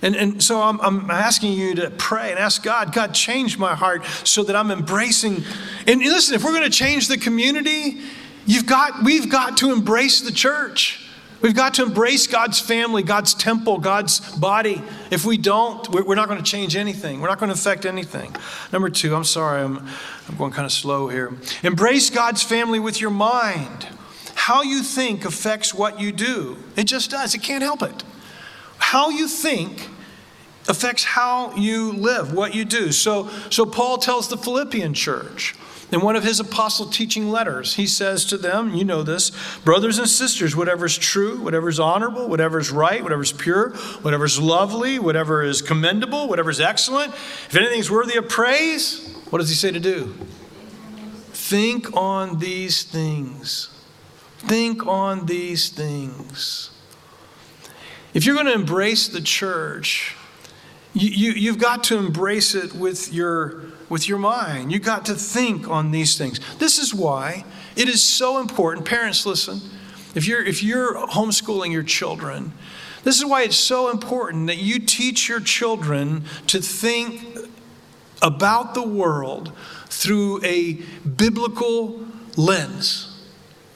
[0.00, 3.74] And, and so I'm, I'm asking you to pray and ask God, God, change my
[3.74, 5.42] heart so that I'm embracing.
[5.86, 8.00] And listen, if we're going to change the community,
[8.46, 11.07] you've got, we've got to embrace the church.
[11.40, 14.82] We've got to embrace God's family, God's temple, God's body.
[15.10, 17.20] If we don't, we're not going to change anything.
[17.20, 18.34] We're not going to affect anything.
[18.72, 19.86] Number two, I'm sorry, I'm,
[20.28, 21.32] I'm going kind of slow here.
[21.62, 23.86] Embrace God's family with your mind.
[24.34, 26.56] How you think affects what you do.
[26.76, 28.02] It just does, it can't help it
[28.88, 29.86] how you think
[30.66, 32.90] affects how you live, what you do.
[32.90, 35.54] So, so Paul tells the Philippian church
[35.90, 39.30] in one of his apostle teaching letters, he says to them, you know this,
[39.64, 43.70] brothers and sisters, whatever is true, whatever is honorable, whatever is right, whatever is pure,
[44.02, 49.14] whatever is lovely, whatever is commendable, whatever is excellent, if anything is worthy of praise,
[49.30, 50.14] what does he say to do?
[51.32, 53.70] Think on these things.
[54.38, 56.70] Think on these things.
[58.12, 60.14] If you're going to embrace the church,
[60.92, 64.72] you, you, have got to embrace it with your, with your mind.
[64.72, 66.40] You've got to think on these things.
[66.58, 67.44] This is why
[67.76, 68.86] it is so important.
[68.86, 69.60] Parents, listen.
[70.14, 72.52] If you're, if you're homeschooling your children,
[73.04, 77.38] this is why it's so important that you teach your children to think
[78.20, 79.52] about the world
[79.86, 80.74] through a
[81.06, 83.14] biblical lens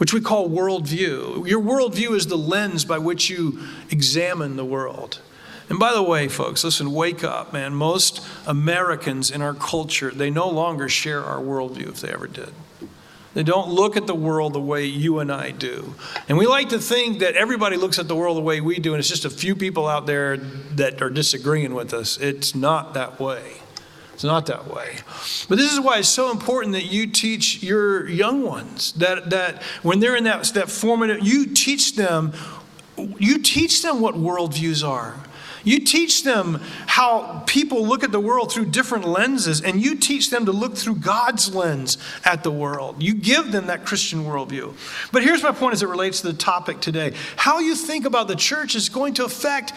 [0.03, 1.47] which we call worldview.
[1.47, 5.21] Your worldview is the lens by which you examine the world.
[5.69, 7.75] And by the way, folks, listen, wake up, man.
[7.75, 12.53] Most Americans in our culture, they no longer share our worldview if they ever did.
[13.35, 15.95] They don't look at the world the way you and I do.
[16.29, 18.93] And we like to think that everybody looks at the world the way we do,
[18.93, 22.19] and it's just a few people out there that are disagreeing with us.
[22.19, 23.55] It's not that way.
[24.13, 24.97] It's not that way.
[25.49, 29.63] But this is why it's so important that you teach your young ones that, that
[29.83, 32.33] when they're in that, that formative, you teach them,
[33.19, 35.17] you teach them what worldviews are.
[35.65, 40.31] You teach them how people look at the world through different lenses, and you teach
[40.31, 43.03] them to look through God's lens at the world.
[43.03, 44.75] You give them that Christian worldview.
[45.13, 48.29] But here's my point as it relates to the topic today how you think about
[48.29, 49.73] the church is going to affect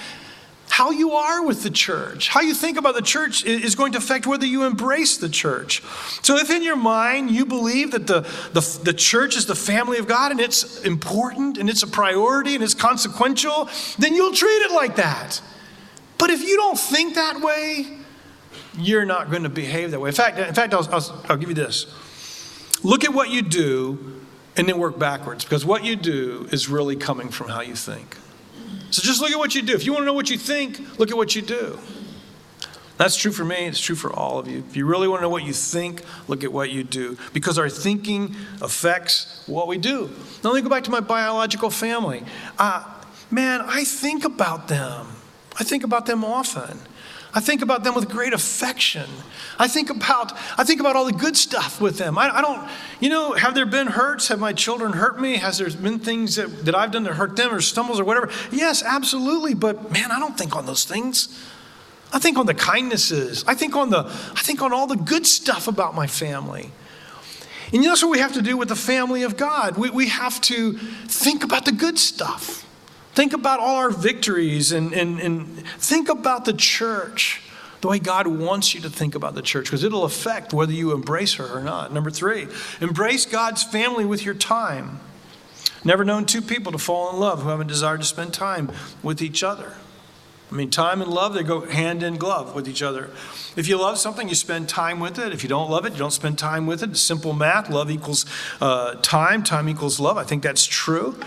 [0.67, 2.27] how you are with the church.
[2.27, 5.81] How you think about the church is going to affect whether you embrace the church.
[6.21, 8.21] So, if in your mind you believe that the,
[8.51, 12.55] the, the, church is the family of God and it's important and it's a priority
[12.55, 13.69] and it's consequential,
[13.99, 15.41] then you'll treat it like that.
[16.25, 17.85] But if you don't think that way,
[18.79, 20.09] you're not going to behave that way.
[20.09, 21.85] In fact, in fact I'll, I'll, I'll give you this
[22.83, 24.23] look at what you do
[24.57, 28.17] and then work backwards because what you do is really coming from how you think.
[28.89, 29.75] So just look at what you do.
[29.75, 31.77] If you want to know what you think, look at what you do.
[32.97, 33.67] That's true for me.
[33.67, 34.63] It's true for all of you.
[34.67, 37.19] If you really want to know what you think, look at what you do.
[37.33, 40.09] Because our thinking affects what we do.
[40.43, 42.23] Now, let me go back to my biological family.
[42.57, 42.83] Uh,
[43.29, 45.05] man, I think about them.
[45.59, 46.79] I think about them often.
[47.33, 49.09] I think about them with great affection.
[49.59, 52.17] I think about, I think about all the good stuff with them.
[52.17, 52.65] I, I, don't,
[53.01, 54.29] you know, have there been hurts?
[54.29, 55.35] Have my children hurt me?
[55.35, 58.29] Has there been things that, that I've done that hurt them or stumbles or whatever?
[58.53, 59.53] Yes, absolutely.
[59.53, 61.27] But man, I don't think on those things.
[62.13, 63.43] I think on the kindnesses.
[63.45, 66.71] I think on the, I think on all the good stuff about my family.
[67.73, 69.75] And you know that's what we have to do with the family of God.
[69.75, 70.73] We, we have to
[71.07, 72.64] think about the good stuff.
[73.15, 75.47] Think about all our victories and, and, and
[75.79, 77.41] think about the church
[77.79, 80.91] the way God wants you to think about the church because it'll affect whether you
[80.91, 81.93] embrace her or not.
[81.93, 82.47] Number three,
[82.81, 84.99] embrace God's family with your time.
[85.85, 88.69] Never known two people to fall in love who haven't desired to spend time
[89.01, 89.73] with each other.
[90.51, 93.11] I mean, time and love, they go hand in glove with each other.
[93.55, 95.31] If you love something, you spend time with it.
[95.31, 96.89] If you don't love it, you don't spend time with it.
[96.89, 97.69] It's simple math.
[97.69, 98.25] Love equals
[98.59, 100.17] uh, time, time equals love.
[100.17, 101.17] I think that's true.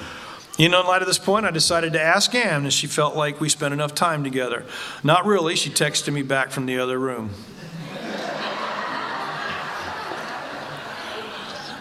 [0.58, 3.14] You know, in light of this point, I decided to ask Anne if she felt
[3.14, 4.66] like we spent enough time together.
[5.04, 5.54] Not really.
[5.54, 7.30] She texted me back from the other room.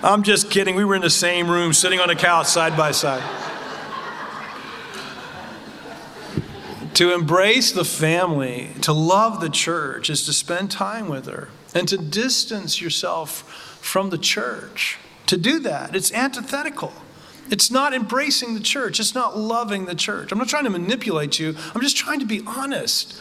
[0.03, 0.75] I'm just kidding.
[0.75, 3.23] We were in the same room, sitting on a couch side by side.
[6.93, 11.87] to embrace the family, to love the church, is to spend time with her and
[11.87, 13.41] to distance yourself
[13.81, 14.99] from the church.
[15.27, 16.93] To do that, it's antithetical.
[17.49, 18.99] It's not embracing the church.
[18.99, 20.31] It's not loving the church.
[20.31, 21.55] I'm not trying to manipulate you.
[21.73, 23.19] I'm just trying to be honest.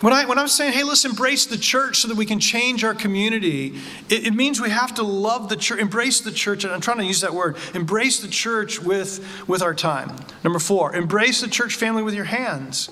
[0.00, 2.84] When, I, when I'm saying, hey, let's embrace the church so that we can change
[2.84, 6.72] our community, it, it means we have to love the church, embrace the church, and
[6.72, 10.14] I'm trying to use that word, embrace the church with, with our time.
[10.44, 12.90] Number four, embrace the church family with your hands.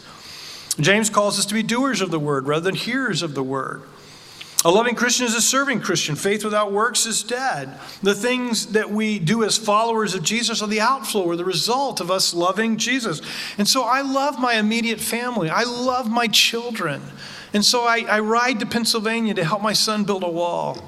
[0.81, 3.83] James calls us to be doers of the word rather than hearers of the word.
[4.67, 6.17] A loving Christian is a serving Christian.
[6.17, 7.79] Faith without works is dead.
[8.03, 12.01] The things that we do as followers of Jesus are the outflow or the result
[12.01, 13.23] of us loving Jesus.
[13.59, 17.01] And so I love my immediate family, I love my children.
[17.55, 20.79] And so I, I ride to Pennsylvania to help my son build a wall.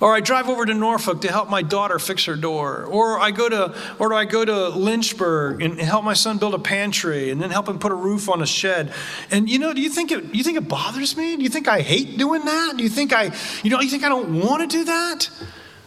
[0.00, 2.84] Or I drive over to Norfolk to help my daughter fix her door.
[2.84, 6.54] Or I go to, or do I go to Lynchburg and help my son build
[6.54, 8.92] a pantry and then help him put a roof on a shed.
[9.30, 11.36] And you know, do you think it, you think it bothers me?
[11.36, 12.74] Do you think I hate doing that?
[12.76, 13.34] Do you think I,
[13.64, 15.30] you know, you think I don't want to do that?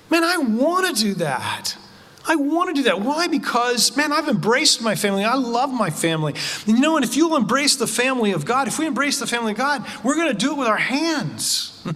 [0.10, 1.78] Man, I want to do that.
[2.28, 3.02] I want to do that.
[3.02, 3.28] Why?
[3.28, 5.24] Because, man, I've embraced my family.
[5.24, 6.36] I love my family.
[6.68, 9.26] And you know, and if you'll embrace the family of God, if we embrace the
[9.26, 11.84] family of God, we're going to do it with our hands.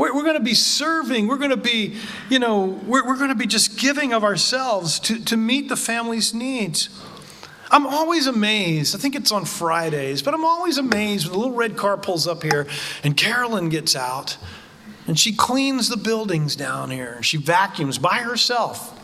[0.00, 1.28] We're, we're going to be serving.
[1.28, 1.94] We're going to be,
[2.30, 5.76] you know, we're, we're going to be just giving of ourselves to, to meet the
[5.76, 6.88] family's needs.
[7.70, 8.96] I'm always amazed.
[8.96, 12.26] I think it's on Fridays, but I'm always amazed when the little red car pulls
[12.26, 12.66] up here
[13.04, 14.38] and Carolyn gets out
[15.06, 17.22] and she cleans the buildings down here.
[17.22, 18.98] She vacuums by herself.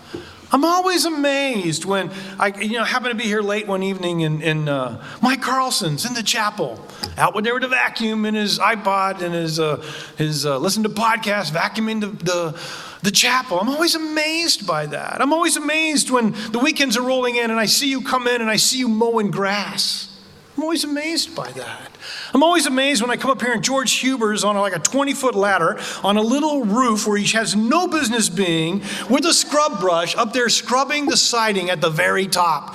[0.53, 4.43] I'm always amazed when I, you know, happen to be here late one evening and,
[4.43, 6.85] and uh, Mike Carlson's in the chapel,
[7.17, 9.85] out with a vacuum in his iPod and his, uh,
[10.17, 12.61] his uh, listen to podcasts, vacuuming the, the,
[13.03, 13.59] the chapel.
[13.59, 15.21] I'm always amazed by that.
[15.21, 18.41] I'm always amazed when the weekends are rolling in and I see you come in
[18.41, 20.16] and I see you mowing grass.
[20.57, 21.91] I'm always amazed by that.
[22.33, 25.13] I'm always amazed when I come up here and George Huber's on like a 20
[25.13, 28.81] foot ladder on a little roof where he has no business being
[29.11, 32.75] with a scrub brush up there scrubbing the siding at the very top.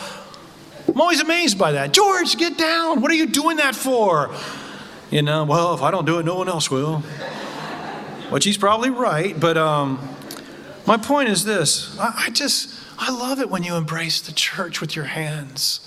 [0.88, 1.92] I'm always amazed by that.
[1.92, 3.02] George, get down.
[3.02, 4.32] What are you doing that for?
[5.10, 7.00] You know, well, if I don't do it, no one else will.
[8.30, 10.00] Which he's probably right, but um,
[10.86, 14.82] my point is this I, I just, I love it when you embrace the church
[14.82, 15.80] with your hands.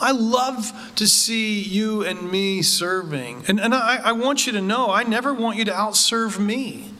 [0.00, 3.44] I love to see you and me serving.
[3.48, 6.92] And, and I, I want you to know, I never want you to outserve me.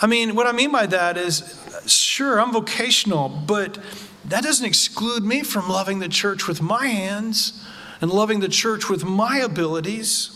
[0.00, 3.78] I mean, what I mean by that is, sure, I'm vocational, but
[4.24, 7.64] that doesn't exclude me from loving the church with my hands
[8.00, 10.31] and loving the church with my abilities.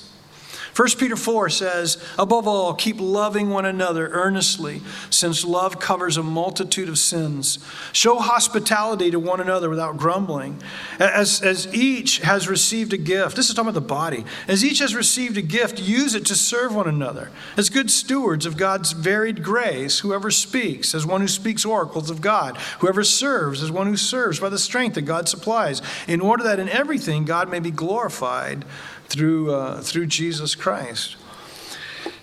[0.77, 6.23] 1 Peter 4 says, Above all, keep loving one another earnestly, since love covers a
[6.23, 7.59] multitude of sins.
[7.93, 10.61] Show hospitality to one another without grumbling.
[10.99, 14.81] As, as each has received a gift, this is talking about the body, as each
[14.81, 17.31] has received a gift, use it to serve one another.
[17.57, 22.21] As good stewards of God's varied grace, whoever speaks, as one who speaks oracles of
[22.21, 26.43] God, whoever serves, as one who serves by the strength that God supplies, in order
[26.45, 28.67] that in everything God may be glorified
[29.09, 31.17] through, uh, through Jesus Christ.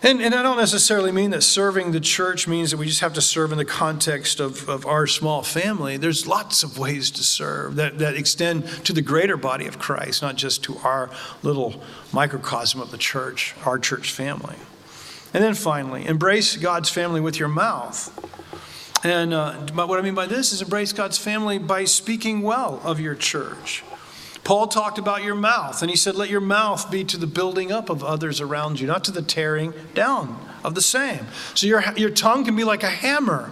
[0.02, 3.14] And, and I don't necessarily mean that serving the church means that we just have
[3.14, 5.96] to serve in the context of, of our small family.
[5.96, 10.22] There's lots of ways to serve that, that extend to the greater body of Christ,
[10.22, 11.10] not just to our
[11.42, 11.82] little
[12.12, 14.58] microcosm of the church, our church family.
[15.34, 18.12] And then finally, embrace God's family with your mouth.
[19.06, 23.00] And uh, what I mean by this is embrace God's family by speaking well of
[23.00, 23.84] your church.
[24.44, 27.72] Paul talked about your mouth, and he said, Let your mouth be to the building
[27.72, 31.28] up of others around you, not to the tearing down of the same.
[31.54, 33.52] So your, your tongue can be like a hammer,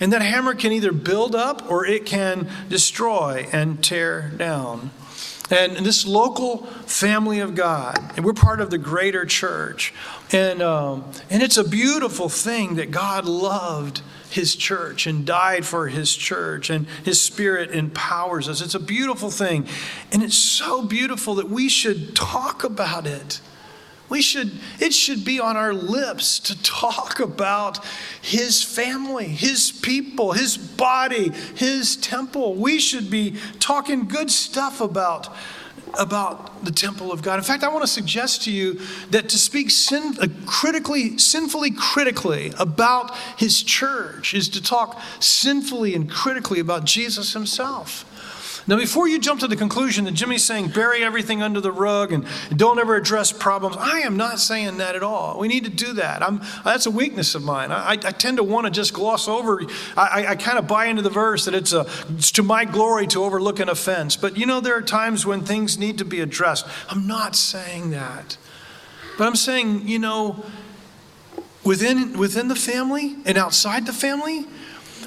[0.00, 4.90] and that hammer can either build up or it can destroy and tear down.
[5.50, 9.94] And this local family of God, and we're part of the greater church,
[10.30, 15.88] and, um, and it's a beautiful thing that God loved his church and died for
[15.88, 18.60] his church, and his spirit empowers us.
[18.60, 19.66] It's a beautiful thing.
[20.12, 23.40] And it's so beautiful that we should talk about it.
[24.08, 27.84] We should, it should be on our lips to talk about
[28.22, 32.54] his family, his people, his body, his temple.
[32.54, 35.28] We should be talking good stuff about
[35.98, 37.38] about the temple of God.
[37.38, 38.80] In fact, I want to suggest to you
[39.10, 45.94] that to speak sin, uh, critically, sinfully critically about his church is to talk sinfully
[45.94, 48.04] and critically about Jesus himself.
[48.68, 52.12] Now, before you jump to the conclusion that Jimmy's saying bury everything under the rug
[52.12, 55.38] and don't ever address problems, I am not saying that at all.
[55.38, 56.22] We need to do that.
[56.22, 57.72] I'm, that's a weakness of mine.
[57.72, 59.62] I, I tend to want to just gloss over.
[59.96, 63.06] I, I kind of buy into the verse that it's, a, it's to my glory
[63.08, 64.16] to overlook an offense.
[64.16, 66.66] But you know, there are times when things need to be addressed.
[66.90, 68.36] I'm not saying that.
[69.16, 70.44] But I'm saying, you know,
[71.64, 74.46] within, within the family and outside the family,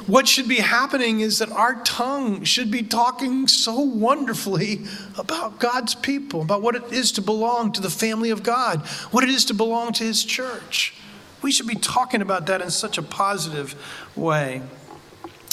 [0.08, 4.82] what should be happening is that our tongue should be talking so wonderfully
[5.18, 9.24] about God's people, about what it is to belong to the family of God, what
[9.24, 10.96] it is to belong to His church.
[11.42, 13.76] We should be talking about that in such a positive
[14.16, 14.62] way.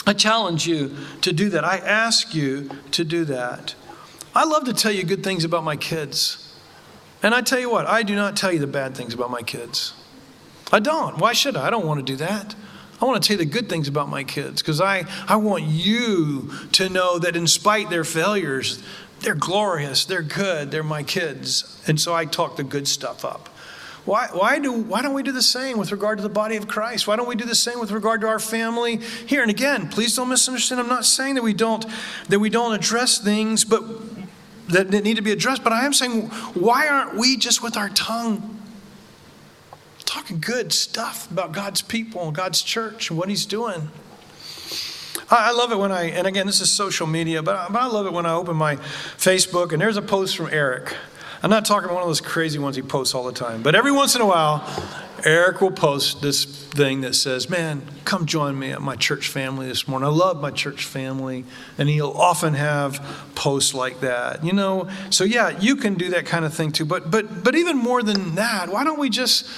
[0.06, 1.64] I challenge you to do that.
[1.64, 3.74] I ask you to do that.
[4.34, 6.56] I love to tell you good things about my kids.
[7.22, 9.42] And I tell you what, I do not tell you the bad things about my
[9.42, 9.92] kids.
[10.72, 11.18] I don't.
[11.18, 11.66] Why should I?
[11.66, 12.54] I don't want to do that.
[13.00, 15.64] I want to tell you the good things about my kids because I, I want
[15.64, 18.82] you to know that in spite their failures,
[19.20, 21.80] they're glorious, they're good, they're my kids.
[21.86, 23.48] And so I talk the good stuff up.
[24.04, 26.66] Why, why, do, why don't we do the same with regard to the body of
[26.66, 27.06] Christ?
[27.06, 29.42] Why don't we do the same with regard to our family here?
[29.42, 30.80] And again, please don't misunderstand.
[30.80, 31.84] I'm not saying that we don't,
[32.28, 33.84] that we don't address things but
[34.68, 37.88] that need to be addressed, but I am saying, why aren't we just with our
[37.90, 38.57] tongue
[40.08, 43.90] talking good stuff about God's people and God's church and what He's doing.
[45.30, 48.06] I love it when I, and again, this is social media, but, but I love
[48.06, 50.96] it when I open my Facebook and there's a post from Eric.
[51.42, 53.92] I'm not talking one of those crazy ones he posts all the time, but every
[53.92, 54.66] once in a while,
[55.24, 59.66] Eric will post this thing that says, Man, come join me at my church family
[59.66, 60.08] this morning.
[60.08, 61.44] I love my church family.
[61.76, 63.04] And he'll often have
[63.34, 64.44] posts like that.
[64.44, 66.84] You know, so yeah, you can do that kind of thing too.
[66.84, 69.48] But but but even more than that, why don't we just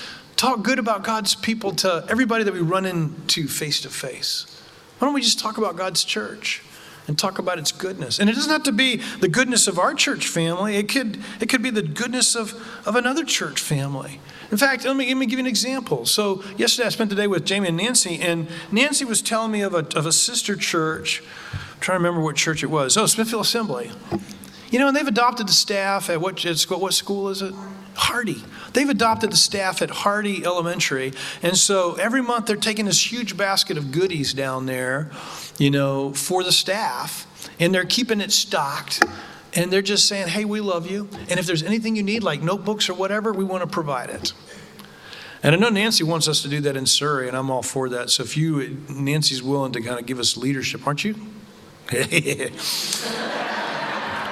[0.40, 4.46] talk good about God's people to everybody that we run into face to face?
[4.98, 6.62] Why don't we just talk about God's church?
[7.08, 8.20] and talk about its goodness.
[8.20, 10.76] And it doesn't have to be the goodness of our church family.
[10.76, 12.54] It could, it could be the goodness of,
[12.86, 14.20] of another church family.
[14.52, 16.06] In fact, let me, let me give you an example.
[16.06, 19.62] So, yesterday I spent the day with Jamie and Nancy, and Nancy was telling me
[19.62, 21.20] of a, of a sister church.
[21.52, 22.96] I'm trying to remember what church it was.
[22.96, 23.90] Oh, Smithfield Assembly.
[24.70, 27.54] You know, and they've adopted the staff at what, at what school is it?
[28.00, 28.42] Hardy.
[28.72, 31.12] They've adopted the staff at Hardy Elementary.
[31.42, 35.10] And so every month they're taking this huge basket of goodies down there,
[35.58, 37.26] you know, for the staff.
[37.60, 39.04] And they're keeping it stocked.
[39.54, 41.10] And they're just saying, hey, we love you.
[41.28, 44.32] And if there's anything you need, like notebooks or whatever, we want to provide it.
[45.42, 47.90] And I know Nancy wants us to do that in Surry, and I'm all for
[47.90, 48.10] that.
[48.10, 51.14] So if you, Nancy's willing to kind of give us leadership, aren't you?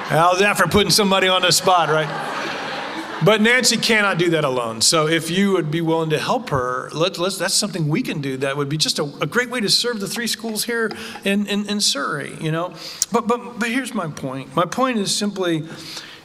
[0.09, 2.09] How's that for putting somebody on the spot, right?
[3.25, 4.81] But Nancy cannot do that alone.
[4.81, 8.21] So if you would be willing to help her, let, us that's something we can
[8.21, 8.37] do.
[8.37, 10.91] That would be just a, a great way to serve the three schools here
[11.25, 12.75] in, in, in Surry, you know.
[13.11, 14.55] But, but, but here's my point.
[14.55, 15.67] My point is simply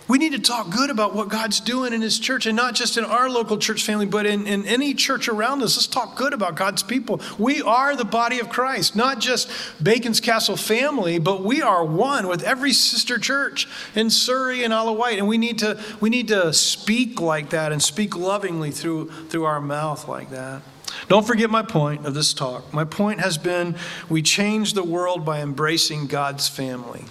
[0.08, 2.98] we need to talk good about what God's doing in His church, and not just
[2.98, 5.78] in our local church family, but in, in any church around us.
[5.78, 7.22] Let's talk good about God's people.
[7.38, 9.50] We are the body of Christ, not just
[9.82, 14.96] Bacon's Castle family, but we are one with every sister church in Surry and Isle
[14.96, 15.20] Wight.
[15.20, 19.46] And we need to, we need to speak like that and speak lovingly through, through
[19.46, 20.62] our mouth like that.
[21.08, 22.74] Don't forget my point of this talk.
[22.74, 23.76] My point has been
[24.10, 27.06] we change the world by embracing God's family.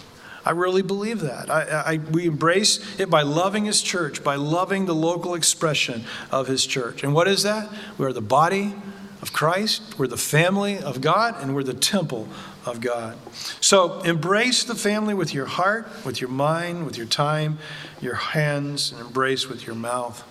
[0.44, 1.50] I really believe that.
[1.50, 6.48] I, I, we embrace it by loving His church, by loving the local expression of
[6.48, 7.04] His church.
[7.04, 7.70] And what is that?
[7.96, 8.74] We're the body
[9.20, 12.28] of Christ, we're the family of God, and we're the temple
[12.66, 13.16] of God.
[13.60, 17.58] So embrace the family with your heart, with your mind, with your time,
[18.00, 20.24] your hands, and embrace with your mouth.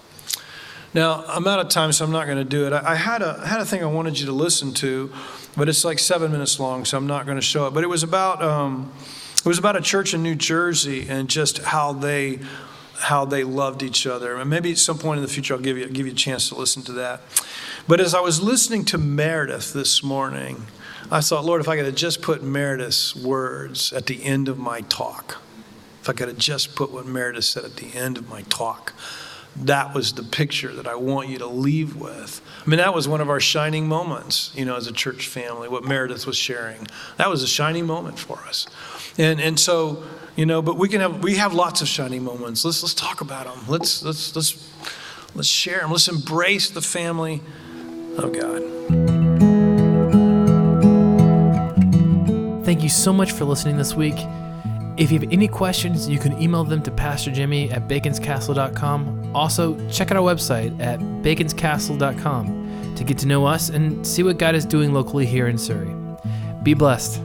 [0.94, 2.74] Now, I'm out of time, so I'm not going to do it.
[2.74, 5.10] I, I had, a, had a thing I wanted you to listen to,
[5.56, 7.74] but it's like seven minutes long, so I'm not going to show it.
[7.74, 8.44] But it was about.
[8.44, 8.92] Um,
[9.42, 12.40] it was about a church in New Jersey and just how they
[13.00, 14.36] how they loved each other.
[14.36, 16.50] And maybe at some point in the future I'll give you give you a chance
[16.50, 17.22] to listen to that.
[17.88, 20.68] But as I was listening to Meredith this morning,
[21.10, 24.60] I thought, Lord, if I could have just put Meredith's words at the end of
[24.60, 25.42] my talk,
[26.02, 28.94] if I could have just put what Meredith said at the end of my talk,
[29.56, 32.42] that was the picture that I want you to leave with.
[32.66, 35.68] I mean, that was one of our shining moments, you know, as a church family,
[35.68, 36.88] what Meredith was sharing.
[37.18, 38.68] That was a shining moment for us.
[39.18, 40.04] And, and so,
[40.36, 42.64] you know, but we can have, we have lots of shining moments.
[42.64, 43.66] Let's, let's talk about them.
[43.68, 44.72] Let's, let's, let's,
[45.36, 45.92] let's share them.
[45.92, 47.42] Let's embrace the family
[48.18, 48.62] of God.
[52.66, 54.16] Thank you so much for listening this week.
[54.98, 59.32] If you have any questions, you can email them to Pastor Jimmy at baconscastle.com.
[59.36, 64.38] Also, check out our website at baconscastle.com to get to know us and see what
[64.38, 65.94] God is doing locally here in Surry.
[66.64, 67.22] Be blessed.